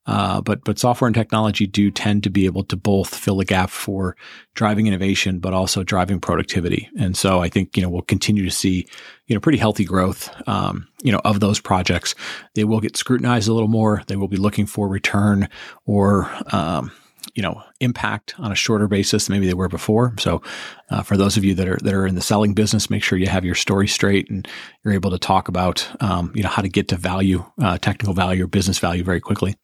Uh, 0.07 0.41
but 0.41 0.65
but 0.65 0.79
software 0.79 1.07
and 1.07 1.15
technology 1.15 1.67
do 1.67 1.91
tend 1.91 2.23
to 2.25 2.31
be 2.31 2.47
able 2.47 2.65
to 2.65 2.77
both 2.77 3.15
fill 3.15 3.37
the 3.37 3.45
gap 3.45 3.71
for 3.71 4.17
driving 4.55 4.87
innovation, 4.87 5.39
but 5.39 5.53
also 5.53 5.83
driving 5.83 6.21
productivity. 6.21 6.89
And 6.99 7.17
so 7.17 7.41
I 7.41 7.49
think 7.49 7.77
you 7.77 7.83
know 7.83 7.91
we'll 7.91 8.03
continue 8.03 8.45
to 8.45 8.51
see 8.51 8.87
you 9.27 9.35
know 9.35 9.41
pretty 9.41 9.59
healthy 9.59 9.85
growth 9.85 10.31
um, 10.49 10.89
you 11.03 11.13
know 11.13 11.21
of 11.25 11.41
those 11.41 11.61
projects. 11.61 12.15
They 12.55 12.65
will 12.65 12.81
get 12.81 12.97
scrutinized 12.97 13.49
a 13.49 13.53
little 13.53 13.69
more. 13.69 14.03
They 14.07 14.17
will 14.17 14.29
be 14.29 14.37
looking 14.37 14.67
for 14.67 14.89
return 14.89 15.49
or 15.85 16.31
um, 16.53 16.91
you 17.35 17.43
know 17.43 17.63
impact 17.81 18.35
on 18.39 18.53
a 18.53 18.55
shorter 18.55 18.89
basis 18.89 19.27
than 19.27 19.35
maybe 19.35 19.47
they 19.47 19.55
were 19.55 19.69
before. 19.69 20.15
So, 20.19 20.43
uh, 20.91 21.03
for 21.03 21.17
those 21.17 21.37
of 21.37 21.45
you 21.45 21.55
that 21.55 21.69
are 21.69 21.79
that 21.83 21.95
are 21.95 22.07
in 22.07 22.15
the 22.15 22.21
selling 22.21 22.55
business, 22.55 22.91
make 22.91 23.03
sure 23.03 23.19
you 23.19 23.29
have 23.29 23.45
your 23.45 23.55
story 23.55 23.89
straight 23.89 24.31
and 24.31 24.47
you're 24.85 24.95
able 24.95 25.11
to 25.11 25.19
talk 25.19 25.49
about 25.49 25.89
um, 26.01 26.33
you 26.35 26.43
know 26.43 26.49
how 26.49 26.63
to 26.63 26.69
get 26.69 26.89
to 26.89 26.97
value, 26.97 27.45
uh, 27.63 27.79
technical 27.79 28.15
value, 28.15 28.45
or 28.45 28.47
business 28.47 28.79
value 28.79 29.05
very 29.05 29.21
quickly. 29.21 29.57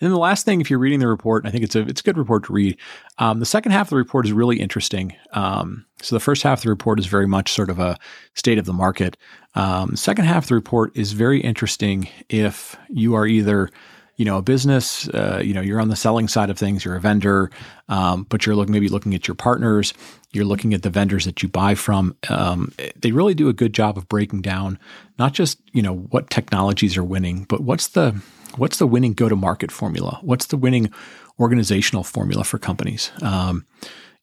And 0.00 0.06
then 0.08 0.10
the 0.10 0.18
last 0.18 0.44
thing, 0.44 0.60
if 0.60 0.70
you're 0.70 0.78
reading 0.78 0.98
the 0.98 1.06
report, 1.06 1.46
I 1.46 1.50
think 1.50 1.64
it's 1.64 1.76
a 1.76 1.80
it's 1.80 2.00
a 2.00 2.04
good 2.04 2.18
report 2.18 2.44
to 2.44 2.52
read. 2.52 2.76
Um, 3.18 3.38
the 3.38 3.46
second 3.46 3.72
half 3.72 3.86
of 3.86 3.90
the 3.90 3.96
report 3.96 4.26
is 4.26 4.32
really 4.32 4.60
interesting. 4.60 5.14
Um, 5.32 5.86
so 6.02 6.16
the 6.16 6.20
first 6.20 6.42
half 6.42 6.58
of 6.58 6.64
the 6.64 6.70
report 6.70 6.98
is 6.98 7.06
very 7.06 7.26
much 7.26 7.52
sort 7.52 7.70
of 7.70 7.78
a 7.78 7.96
state 8.34 8.58
of 8.58 8.66
the 8.66 8.72
market. 8.72 9.16
Um, 9.54 9.96
second 9.96 10.24
half 10.24 10.44
of 10.44 10.48
the 10.48 10.56
report 10.56 10.96
is 10.96 11.12
very 11.12 11.40
interesting 11.40 12.08
if 12.28 12.76
you 12.88 13.14
are 13.14 13.26
either 13.26 13.70
you 14.16 14.24
know 14.24 14.38
a 14.38 14.42
business 14.42 15.08
uh, 15.08 15.40
you 15.42 15.54
know 15.54 15.60
you're 15.60 15.80
on 15.80 15.88
the 15.88 15.96
selling 15.96 16.28
side 16.28 16.50
of 16.50 16.58
things 16.58 16.84
you're 16.84 16.96
a 16.96 17.00
vendor 17.00 17.50
um, 17.88 18.26
but 18.28 18.46
you're 18.46 18.54
looking 18.54 18.72
maybe 18.72 18.88
looking 18.88 19.14
at 19.14 19.26
your 19.28 19.34
partners 19.34 19.94
you're 20.32 20.44
looking 20.44 20.74
at 20.74 20.82
the 20.82 20.90
vendors 20.90 21.24
that 21.24 21.42
you 21.42 21.48
buy 21.48 21.74
from 21.74 22.16
um, 22.28 22.72
they 22.96 23.12
really 23.12 23.34
do 23.34 23.48
a 23.48 23.52
good 23.52 23.72
job 23.72 23.96
of 23.96 24.08
breaking 24.08 24.42
down 24.42 24.78
not 25.18 25.32
just 25.32 25.60
you 25.72 25.82
know 25.82 25.94
what 25.94 26.30
technologies 26.30 26.96
are 26.96 27.04
winning 27.04 27.44
but 27.44 27.60
what's 27.60 27.88
the 27.88 28.20
what's 28.56 28.78
the 28.78 28.86
winning 28.86 29.12
go 29.12 29.28
to 29.28 29.36
market 29.36 29.70
formula? 29.70 30.18
What's 30.22 30.46
the 30.46 30.56
winning 30.56 30.92
organizational 31.38 32.04
formula 32.04 32.44
for 32.44 32.58
companies? 32.58 33.10
Um, 33.22 33.66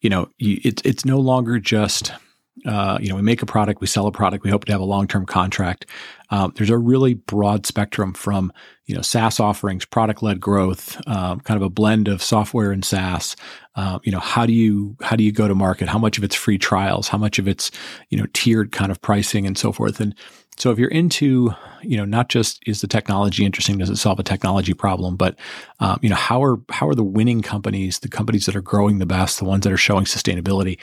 you 0.02 0.10
know 0.10 0.30
it, 0.40 0.84
it's 0.84 1.06
no 1.06 1.20
longer 1.20 1.60
just 1.60 2.12
uh, 2.66 2.98
you 3.02 3.10
know, 3.10 3.16
we 3.16 3.22
make 3.22 3.42
a 3.42 3.46
product, 3.46 3.82
we 3.82 3.88
sell 3.88 4.08
a 4.08 4.12
product, 4.12 4.44
we 4.44 4.50
hope 4.50 4.66
to 4.66 4.72
have 4.72 4.82
a 4.82 4.86
long-term 4.86 5.26
contract. 5.26 5.86
Um, 6.30 6.54
there's 6.56 6.70
a 6.70 6.78
really 6.78 7.14
broad 7.14 7.66
spectrum 7.66 8.14
from, 8.14 8.52
you 8.86 8.96
know, 8.96 9.02
SaaS 9.02 9.40
offerings, 9.40 9.86
product-led 9.86 10.40
growth, 10.40 11.00
um, 11.08 11.40
kind 11.40 11.58
of 11.58 11.64
a 11.64 11.70
blend 11.70 12.08
of 12.08 12.22
software 12.22 12.72
and 12.72 12.84
SaaS. 12.84 13.36
Uh, 13.76 14.00
you 14.04 14.12
know, 14.12 14.20
how 14.20 14.46
do 14.46 14.54
you 14.54 14.96
how 15.02 15.16
do 15.16 15.24
you 15.24 15.32
go 15.32 15.48
to 15.48 15.56
market? 15.56 15.88
How 15.88 15.98
much 15.98 16.18
of 16.18 16.24
it's 16.24 16.36
free 16.36 16.58
trials? 16.58 17.08
How 17.08 17.18
much 17.18 17.40
of 17.40 17.48
it's 17.48 17.72
you 18.10 18.18
know 18.18 18.28
tiered 18.34 18.72
kind 18.72 18.92
of 18.92 19.02
pricing 19.02 19.48
and 19.48 19.58
so 19.58 19.72
forth? 19.72 20.00
And 20.00 20.14
so 20.58 20.72
if 20.72 20.78
you're 20.78 20.90
into, 20.90 21.56
you 21.82 21.98
know, 21.98 22.06
not 22.06 22.30
just 22.30 22.62
is 22.68 22.82
the 22.82 22.88
technology 22.88 23.46
interesting, 23.46 23.78
does 23.78 23.90
it 23.90 23.96
solve 23.96 24.20
a 24.20 24.24
technology 24.24 24.74
problem, 24.74 25.16
but 25.16 25.36
um, 25.80 25.98
you 26.02 26.10
know, 26.10 26.16
how 26.16 26.44
are 26.44 26.58
how 26.70 26.88
are 26.88 26.96
the 26.96 27.04
winning 27.04 27.42
companies, 27.42 28.00
the 28.00 28.10
companies 28.10 28.46
that 28.46 28.56
are 28.56 28.62
growing 28.62 29.00
the 29.00 29.06
best, 29.06 29.40
the 29.40 29.46
ones 29.46 29.64
that 29.64 29.72
are 29.72 29.78
showing 29.78 30.06
sustainability? 30.06 30.78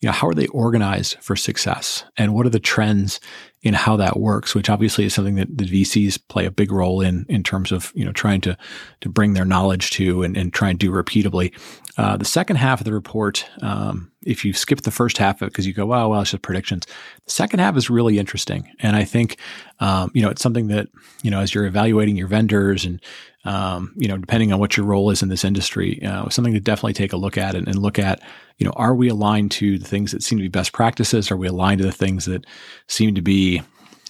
You 0.00 0.06
know, 0.06 0.12
how 0.12 0.28
are 0.28 0.34
they 0.34 0.46
organized 0.48 1.18
for 1.20 1.36
success 1.36 2.04
and 2.16 2.34
what 2.34 2.46
are 2.46 2.50
the 2.50 2.58
trends 2.58 3.20
in 3.62 3.74
how 3.74 3.96
that 3.96 4.18
works, 4.18 4.54
which 4.54 4.70
obviously 4.70 5.04
is 5.04 5.12
something 5.12 5.34
that 5.34 5.58
the 5.58 5.66
VCs 5.66 6.18
play 6.28 6.46
a 6.46 6.50
big 6.50 6.72
role 6.72 7.02
in, 7.02 7.26
in 7.28 7.42
terms 7.42 7.70
of, 7.70 7.92
you 7.94 8.04
know, 8.04 8.12
trying 8.12 8.40
to, 8.40 8.56
to 9.02 9.08
bring 9.10 9.34
their 9.34 9.44
knowledge 9.44 9.90
to 9.90 10.22
and, 10.22 10.36
and 10.36 10.54
try 10.54 10.70
and 10.70 10.78
do 10.78 10.90
repeatably. 10.90 11.52
Uh, 11.96 12.16
the 12.16 12.24
second 12.24 12.56
half 12.56 12.80
of 12.80 12.84
the 12.84 12.92
report, 12.92 13.46
um, 13.62 14.10
if 14.22 14.44
you 14.44 14.52
skip 14.52 14.82
the 14.82 14.90
first 14.90 15.18
half 15.18 15.40
of 15.40 15.46
it 15.46 15.52
because 15.52 15.66
you 15.66 15.72
go, 15.72 15.86
wow, 15.86 16.08
well, 16.08 16.20
it's 16.20 16.30
just 16.30 16.42
predictions. 16.42 16.86
The 17.24 17.30
second 17.30 17.58
half 17.58 17.76
is 17.76 17.90
really 17.90 18.18
interesting. 18.18 18.70
And 18.80 18.96
I 18.96 19.04
think, 19.04 19.38
um, 19.80 20.10
you 20.14 20.22
know, 20.22 20.30
it's 20.30 20.42
something 20.42 20.68
that, 20.68 20.88
you 21.22 21.30
know, 21.30 21.40
as 21.40 21.54
you're 21.54 21.66
evaluating 21.66 22.16
your 22.16 22.28
vendors 22.28 22.84
and, 22.84 23.00
um, 23.44 23.94
you 23.96 24.08
know, 24.08 24.18
depending 24.18 24.52
on 24.52 24.60
what 24.60 24.76
your 24.76 24.86
role 24.86 25.10
is 25.10 25.22
in 25.22 25.28
this 25.30 25.44
industry, 25.44 26.02
uh, 26.04 26.28
something 26.28 26.52
to 26.52 26.60
definitely 26.60 26.92
take 26.92 27.12
a 27.12 27.16
look 27.16 27.38
at 27.38 27.54
and, 27.54 27.66
and, 27.66 27.78
look 27.78 27.98
at, 27.98 28.20
you 28.58 28.66
know, 28.66 28.72
are 28.76 28.94
we 28.94 29.08
aligned 29.08 29.50
to 29.52 29.78
the 29.78 29.86
things 29.86 30.12
that 30.12 30.22
seem 30.22 30.38
to 30.38 30.42
be 30.42 30.48
best 30.48 30.72
practices? 30.72 31.30
Are 31.30 31.36
we 31.36 31.48
aligned 31.48 31.80
to 31.80 31.86
the 31.86 31.92
things 31.92 32.26
that 32.26 32.44
seem 32.86 33.14
to 33.14 33.22
be 33.22 33.62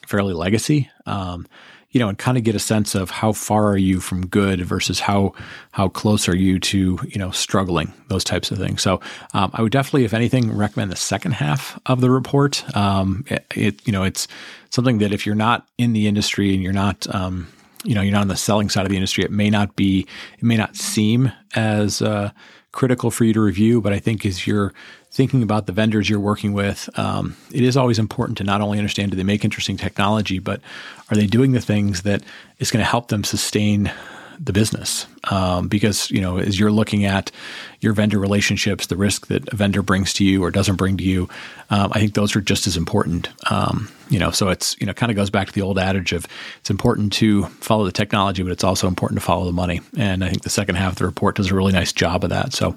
fairly 0.07 0.35
legacy? 0.35 0.91
You 1.93 1.99
know, 1.99 2.09
and 2.09 2.17
kind 2.17 2.39
of 2.39 2.45
get 2.45 2.55
a 2.55 2.61
sense 2.61 2.95
of 2.95 3.11
how 3.11 3.33
far 3.33 3.67
are 3.67 3.77
you 3.77 4.01
from 4.01 4.27
good 4.27 4.61
versus 4.65 5.01
how 5.01 5.33
how 5.73 5.89
close 5.89 6.29
are 6.29 6.37
you 6.37 6.61
to 6.61 6.99
you 7.09 7.19
know 7.19 7.31
struggling 7.31 7.93
those 8.09 8.23
types 8.23 8.51
of 8.51 8.59
things. 8.59 8.83
So 8.83 9.01
um, 9.35 9.51
I 9.55 9.63
would 9.63 9.73
definitely, 9.73 10.05
if 10.05 10.15
anything, 10.15 10.57
recommend 10.57 10.93
the 10.93 10.97
second 10.97 11.33
half 11.33 11.81
of 11.87 12.01
the 12.01 12.11
report. 12.11 12.65
Um, 12.77 13.25
it, 13.29 13.45
it, 13.55 13.87
you 13.87 13.93
know 13.93 14.05
it's 14.05 14.29
something 14.71 14.99
that 14.99 15.13
if 15.13 15.27
you're 15.27 15.35
not 15.35 15.67
in 15.79 15.93
the 15.93 16.07
industry 16.07 16.55
and 16.55 16.63
you're 16.63 16.73
not 16.73 17.13
um, 17.15 17.49
you 17.85 17.95
know 17.95 18.03
you're 18.03 18.13
not 18.13 18.23
on 18.23 18.29
the 18.29 18.37
selling 18.37 18.69
side 18.69 18.85
of 18.85 18.91
the 18.91 18.97
industry, 18.97 19.25
it 19.25 19.31
may 19.33 19.51
not 19.51 19.75
be 19.75 20.07
it 20.39 20.45
may 20.45 20.57
not 20.57 20.77
seem 20.77 21.33
as 21.55 22.03
uh, 22.03 22.31
critical 22.73 23.11
for 23.11 23.25
you 23.25 23.33
to 23.33 23.41
review. 23.41 23.81
But 23.81 23.93
I 23.93 23.99
think 23.99 24.25
as 24.25 24.47
you're 24.47 24.73
thinking 25.11 25.43
about 25.43 25.67
the 25.67 25.73
vendors 25.73 26.09
you're 26.09 26.21
working 26.21 26.53
with, 26.53 26.89
um, 26.99 27.37
it 27.53 27.63
is 27.63 27.77
always 27.77 27.99
important 27.99 28.39
to 28.39 28.45
not 28.45 28.61
only 28.61 28.79
understand 28.79 29.11
do 29.11 29.17
they 29.17 29.25
make 29.25 29.45
interesting 29.45 29.77
technology, 29.77 30.39
but 30.39 30.61
are 31.11 31.17
they 31.17 31.27
doing 31.27 31.53
the 31.53 31.61
things 31.61 32.03
that 32.03 32.23
is 32.59 32.71
going 32.71 32.83
to 32.83 32.89
help 32.89 33.09
them 33.09 33.25
sustain 33.25 33.91
the 34.43 34.53
business 34.55 35.07
um, 35.31 35.69
because 35.69 36.11
you 36.11 36.21
know 36.21 36.39
as 36.39 36.59
you're 36.59 36.73
looking 36.73 37.05
at 37.05 37.31
your 37.81 37.93
vendor 37.93 38.19
relationships, 38.19 38.87
the 38.87 38.97
risk 38.97 39.29
that 39.29 39.53
a 39.53 39.57
vendor 39.57 39.83
brings 39.83 40.13
to 40.15 40.25
you 40.25 40.45
or 40.45 40.51
doesn't 40.51 40.77
bring 40.77 40.97
to 40.99 41.05
you, 41.05 41.29
um, 41.71 41.91
I 41.95 42.01
think 42.01 42.15
those 42.15 42.37
are 42.37 42.41
just 42.41 42.67
as 42.67 42.77
important. 42.77 43.29
Um, 43.51 43.91
you 44.11 44.19
know, 44.19 44.33
so 44.33 44.49
it's 44.49 44.77
you 44.81 44.87
know 44.87 44.93
kind 44.93 45.11
of 45.11 45.17
goes 45.17 45.31
back 45.31 45.47
to 45.47 45.53
the 45.53 45.63
old 45.63 45.79
adage 45.79 46.13
of 46.13 46.27
it's 46.59 46.69
important 46.69 47.13
to 47.15 47.45
follow 47.45 47.85
the 47.85 47.93
technology, 47.93 48.43
but 48.43 48.51
it's 48.51 48.65
also 48.65 48.89
important 48.89 49.21
to 49.21 49.25
follow 49.25 49.47
the 49.47 49.53
money. 49.53 49.81
And 49.97 50.25
I 50.25 50.29
think 50.29 50.43
the 50.43 50.51
second 50.51 50.75
half 50.75 50.93
of 50.93 50.99
the 50.99 51.07
report 51.07 51.37
does 51.37 51.51
a 51.51 51.55
really 51.55 51.73
nice 51.73 51.93
job 51.93 52.25
of 52.25 52.31
that. 52.31 52.53
So, 52.53 52.77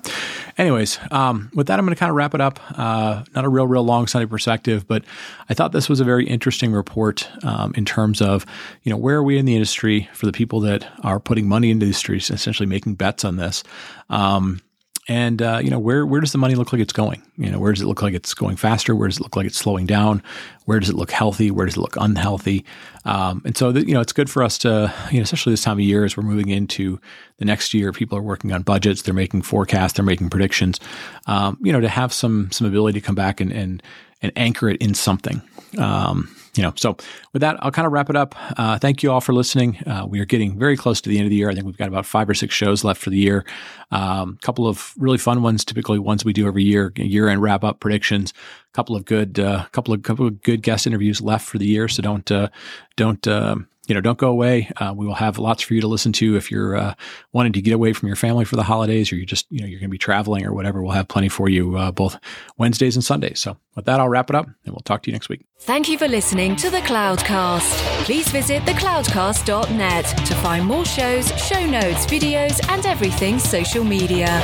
anyways, 0.60 1.00
um, 1.10 1.50
with 1.56 1.68
that, 1.68 1.80
I'm 1.80 1.86
going 1.86 1.96
to 1.96 2.00
kind 2.00 2.12
of 2.12 2.16
wrap 2.16 2.36
it 2.36 2.42
up. 2.42 2.60
Uh, 2.78 3.24
not 3.36 3.46
a 3.46 3.50
real, 3.50 3.66
real 3.66 3.84
long 3.84 4.06
Sunday 4.06 4.28
perspective, 4.28 4.88
but 4.88 5.04
I 5.50 5.56
thought 5.56 5.72
this 5.72 5.90
was 5.90 6.00
a 6.00 6.06
very 6.06 6.28
interesting 6.28 6.72
report 6.72 7.28
um, 7.44 7.74
in 7.76 7.84
terms 7.84 8.22
of 8.22 8.46
you 8.84 8.92
know 8.92 8.98
where 8.98 9.18
are 9.18 9.24
we 9.24 9.40
in 9.40 9.46
the 9.46 9.56
industry 9.56 10.08
for 10.14 10.28
the 10.28 10.32
people 10.32 10.60
that 10.62 10.88
are 11.02 11.20
putting 11.20 11.48
money 11.48 11.72
into 11.72 11.86
the 11.86 11.90
industry, 11.90 12.18
essentially 12.18 12.68
making 12.68 12.94
bets 12.94 13.26
on 13.26 13.38
this. 13.38 13.64
Um, 14.10 14.62
and 15.10 15.42
uh, 15.42 15.60
you 15.62 15.70
know 15.70 15.80
where 15.80 16.06
where 16.06 16.22
does 16.22 16.32
the 16.32 16.38
money 16.38 16.56
look 16.56 16.72
like 16.72 16.82
it's 16.82 16.94
going? 16.94 17.22
You 17.38 17.52
know 17.52 17.60
where 17.60 17.74
does 17.74 17.82
it 17.82 17.88
look 17.88 18.02
like 18.02 18.14
it's 18.14 18.34
going 18.34 18.56
faster? 18.56 18.96
Where 18.96 19.08
does 19.08 19.18
it 19.18 19.24
look 19.24 19.36
like 19.36 19.46
it's 19.46 19.58
slowing 19.58 19.86
down? 19.86 20.24
Where 20.66 20.80
does 20.80 20.90
it 20.90 20.96
look 20.96 21.12
healthy? 21.12 21.52
Where 21.52 21.66
does 21.66 21.76
it 21.76 21.82
look 21.82 21.98
unhealthy? 21.98 22.64
Um, 23.04 23.42
and 23.44 23.58
so 23.58 23.74
the, 23.74 23.86
you 23.86 23.94
know 23.94 24.00
it's 24.00 24.14
good 24.14 24.30
for 24.30 24.44
us 24.44 24.58
to 24.60 24.94
you 25.12 25.18
know 25.18 25.24
especially 25.24 25.54
this 25.54 25.64
time 25.64 25.78
of 25.78 25.82
year 25.82 26.06
as 26.06 26.16
we're 26.16 26.24
moving 26.24 26.50
into 26.50 27.00
the 27.38 27.46
next 27.46 27.74
year. 27.74 27.92
People 27.92 28.18
are 28.18 28.24
working 28.24 28.54
on 28.54 28.62
budgets. 28.62 29.02
They're 29.02 29.14
making 29.14 29.42
forecasts. 29.42 29.94
They're 29.94 30.06
making 30.06 30.30
predictions. 30.30 30.80
Um, 31.28 31.58
you 31.62 31.74
know 31.74 31.82
to 31.82 31.90
have 31.90 32.14
some 32.14 32.52
some 32.52 32.66
ability 32.66 33.00
to 33.00 33.06
come 33.06 33.16
back 33.16 33.42
and 33.42 33.52
and 33.52 33.84
and 34.22 34.32
anchor 34.38 34.70
it 34.70 34.82
in 34.82 34.94
something. 34.94 35.42
Um, 35.78 36.34
you 36.56 36.62
know, 36.62 36.74
so 36.76 36.96
with 37.32 37.42
that, 37.42 37.58
I'll 37.64 37.72
kind 37.72 37.88
of 37.88 37.92
wrap 37.92 38.10
it 38.10 38.16
up. 38.16 38.36
Uh, 38.60 38.78
thank 38.78 39.02
you 39.02 39.12
all 39.12 39.22
for 39.22 39.34
listening. 39.34 39.78
Uh, 39.88 40.06
we 40.08 40.20
are 40.20 40.26
getting 40.26 40.58
very 40.60 40.78
close 40.78 41.02
to 41.02 41.10
the 41.10 41.18
end 41.18 41.26
of 41.26 41.32
the 41.32 41.36
year. 41.36 41.50
I 41.50 41.56
think 41.56 41.66
we've 41.66 41.78
got 41.78 41.88
about 41.88 42.06
five 42.06 42.30
or 42.30 42.36
six 42.36 42.54
shows 42.54 42.84
left 42.84 43.02
for 43.02 43.10
the 43.10 43.18
year. 43.18 43.44
A 43.92 43.98
um, 43.98 44.38
couple 44.44 44.68
of 44.68 44.94
really 44.98 45.18
fun 45.18 45.42
ones, 45.42 45.66
typically 45.66 45.98
ones 45.98 46.24
we 46.24 46.34
do 46.34 46.48
every 46.48 46.64
year, 46.64 46.94
year 46.96 47.28
end 47.28 47.42
wrap 47.42 47.64
up 47.64 47.80
predictions. 47.80 48.34
A 48.72 48.74
couple 48.74 48.96
of 48.96 49.06
good, 49.06 49.40
uh, 49.40 49.66
couple 49.72 49.94
of 49.94 50.04
couple 50.04 50.28
of 50.28 50.42
good 50.44 50.62
guest 50.62 50.86
interviews 50.86 51.22
left 51.22 51.48
for 51.48 51.58
the 51.58 51.66
year. 51.66 51.88
So 51.88 52.04
don't 52.04 52.32
uh, 52.32 52.50
don't 52.98 53.28
um, 53.28 53.68
you 53.88 53.96
know, 53.96 54.02
don't 54.02 54.18
go 54.18 54.30
away. 54.30 54.72
Uh, 54.78 54.94
we 54.96 55.06
will 55.06 55.16
have 55.16 55.38
lots 55.38 55.62
for 55.62 55.74
you 55.74 55.82
to 55.82 55.88
listen 55.88 56.14
to 56.14 56.38
if 56.38 56.50
you're 56.50 56.76
uh, 56.76 56.94
wanting 57.34 57.54
to 57.54 57.62
get 57.62 57.74
away 57.74 57.92
from 57.92 58.08
your 58.08 58.16
family 58.16 58.46
for 58.46 58.56
the 58.56 58.64
holidays, 58.64 59.12
or 59.12 59.18
you 59.18 59.26
just, 59.26 59.46
you 59.50 59.60
know, 59.60 59.66
you're 59.66 59.80
going 59.80 59.90
to 59.90 59.92
be 59.92 59.98
traveling 59.98 60.46
or 60.46 60.54
whatever. 60.54 60.82
We'll 60.82 60.94
have 60.94 61.08
plenty 61.08 61.30
for 61.30 61.50
you 61.50 61.76
uh, 61.76 61.92
both 61.92 62.18
Wednesdays 62.58 62.96
and 62.96 63.04
Sundays. 63.04 63.40
So 63.40 63.58
with 63.76 63.86
that, 63.86 64.00
I'll 64.00 64.10
wrap 64.10 64.30
it 64.30 64.36
up, 64.36 64.46
and 64.46 64.74
we'll 64.74 64.82
talk 64.82 65.04
to 65.04 65.10
you 65.10 65.14
next 65.14 65.30
week. 65.30 65.46
Thank 65.60 65.90
you 65.90 65.98
for 65.98 66.08
listening 66.08 66.56
to 66.58 66.70
the 66.70 66.80
Cloudcast. 66.80 67.72
Please 68.06 68.30
visit 68.30 68.64
thecloudcast.net 68.64 70.06
to 70.06 70.36
find 70.36 70.66
more 70.66 70.86
shows, 70.86 71.28
show 71.42 71.66
notes, 71.66 72.06
videos, 72.06 72.66
and 72.70 72.86
everything 72.86 73.40
social 73.40 73.84
media. 73.84 74.42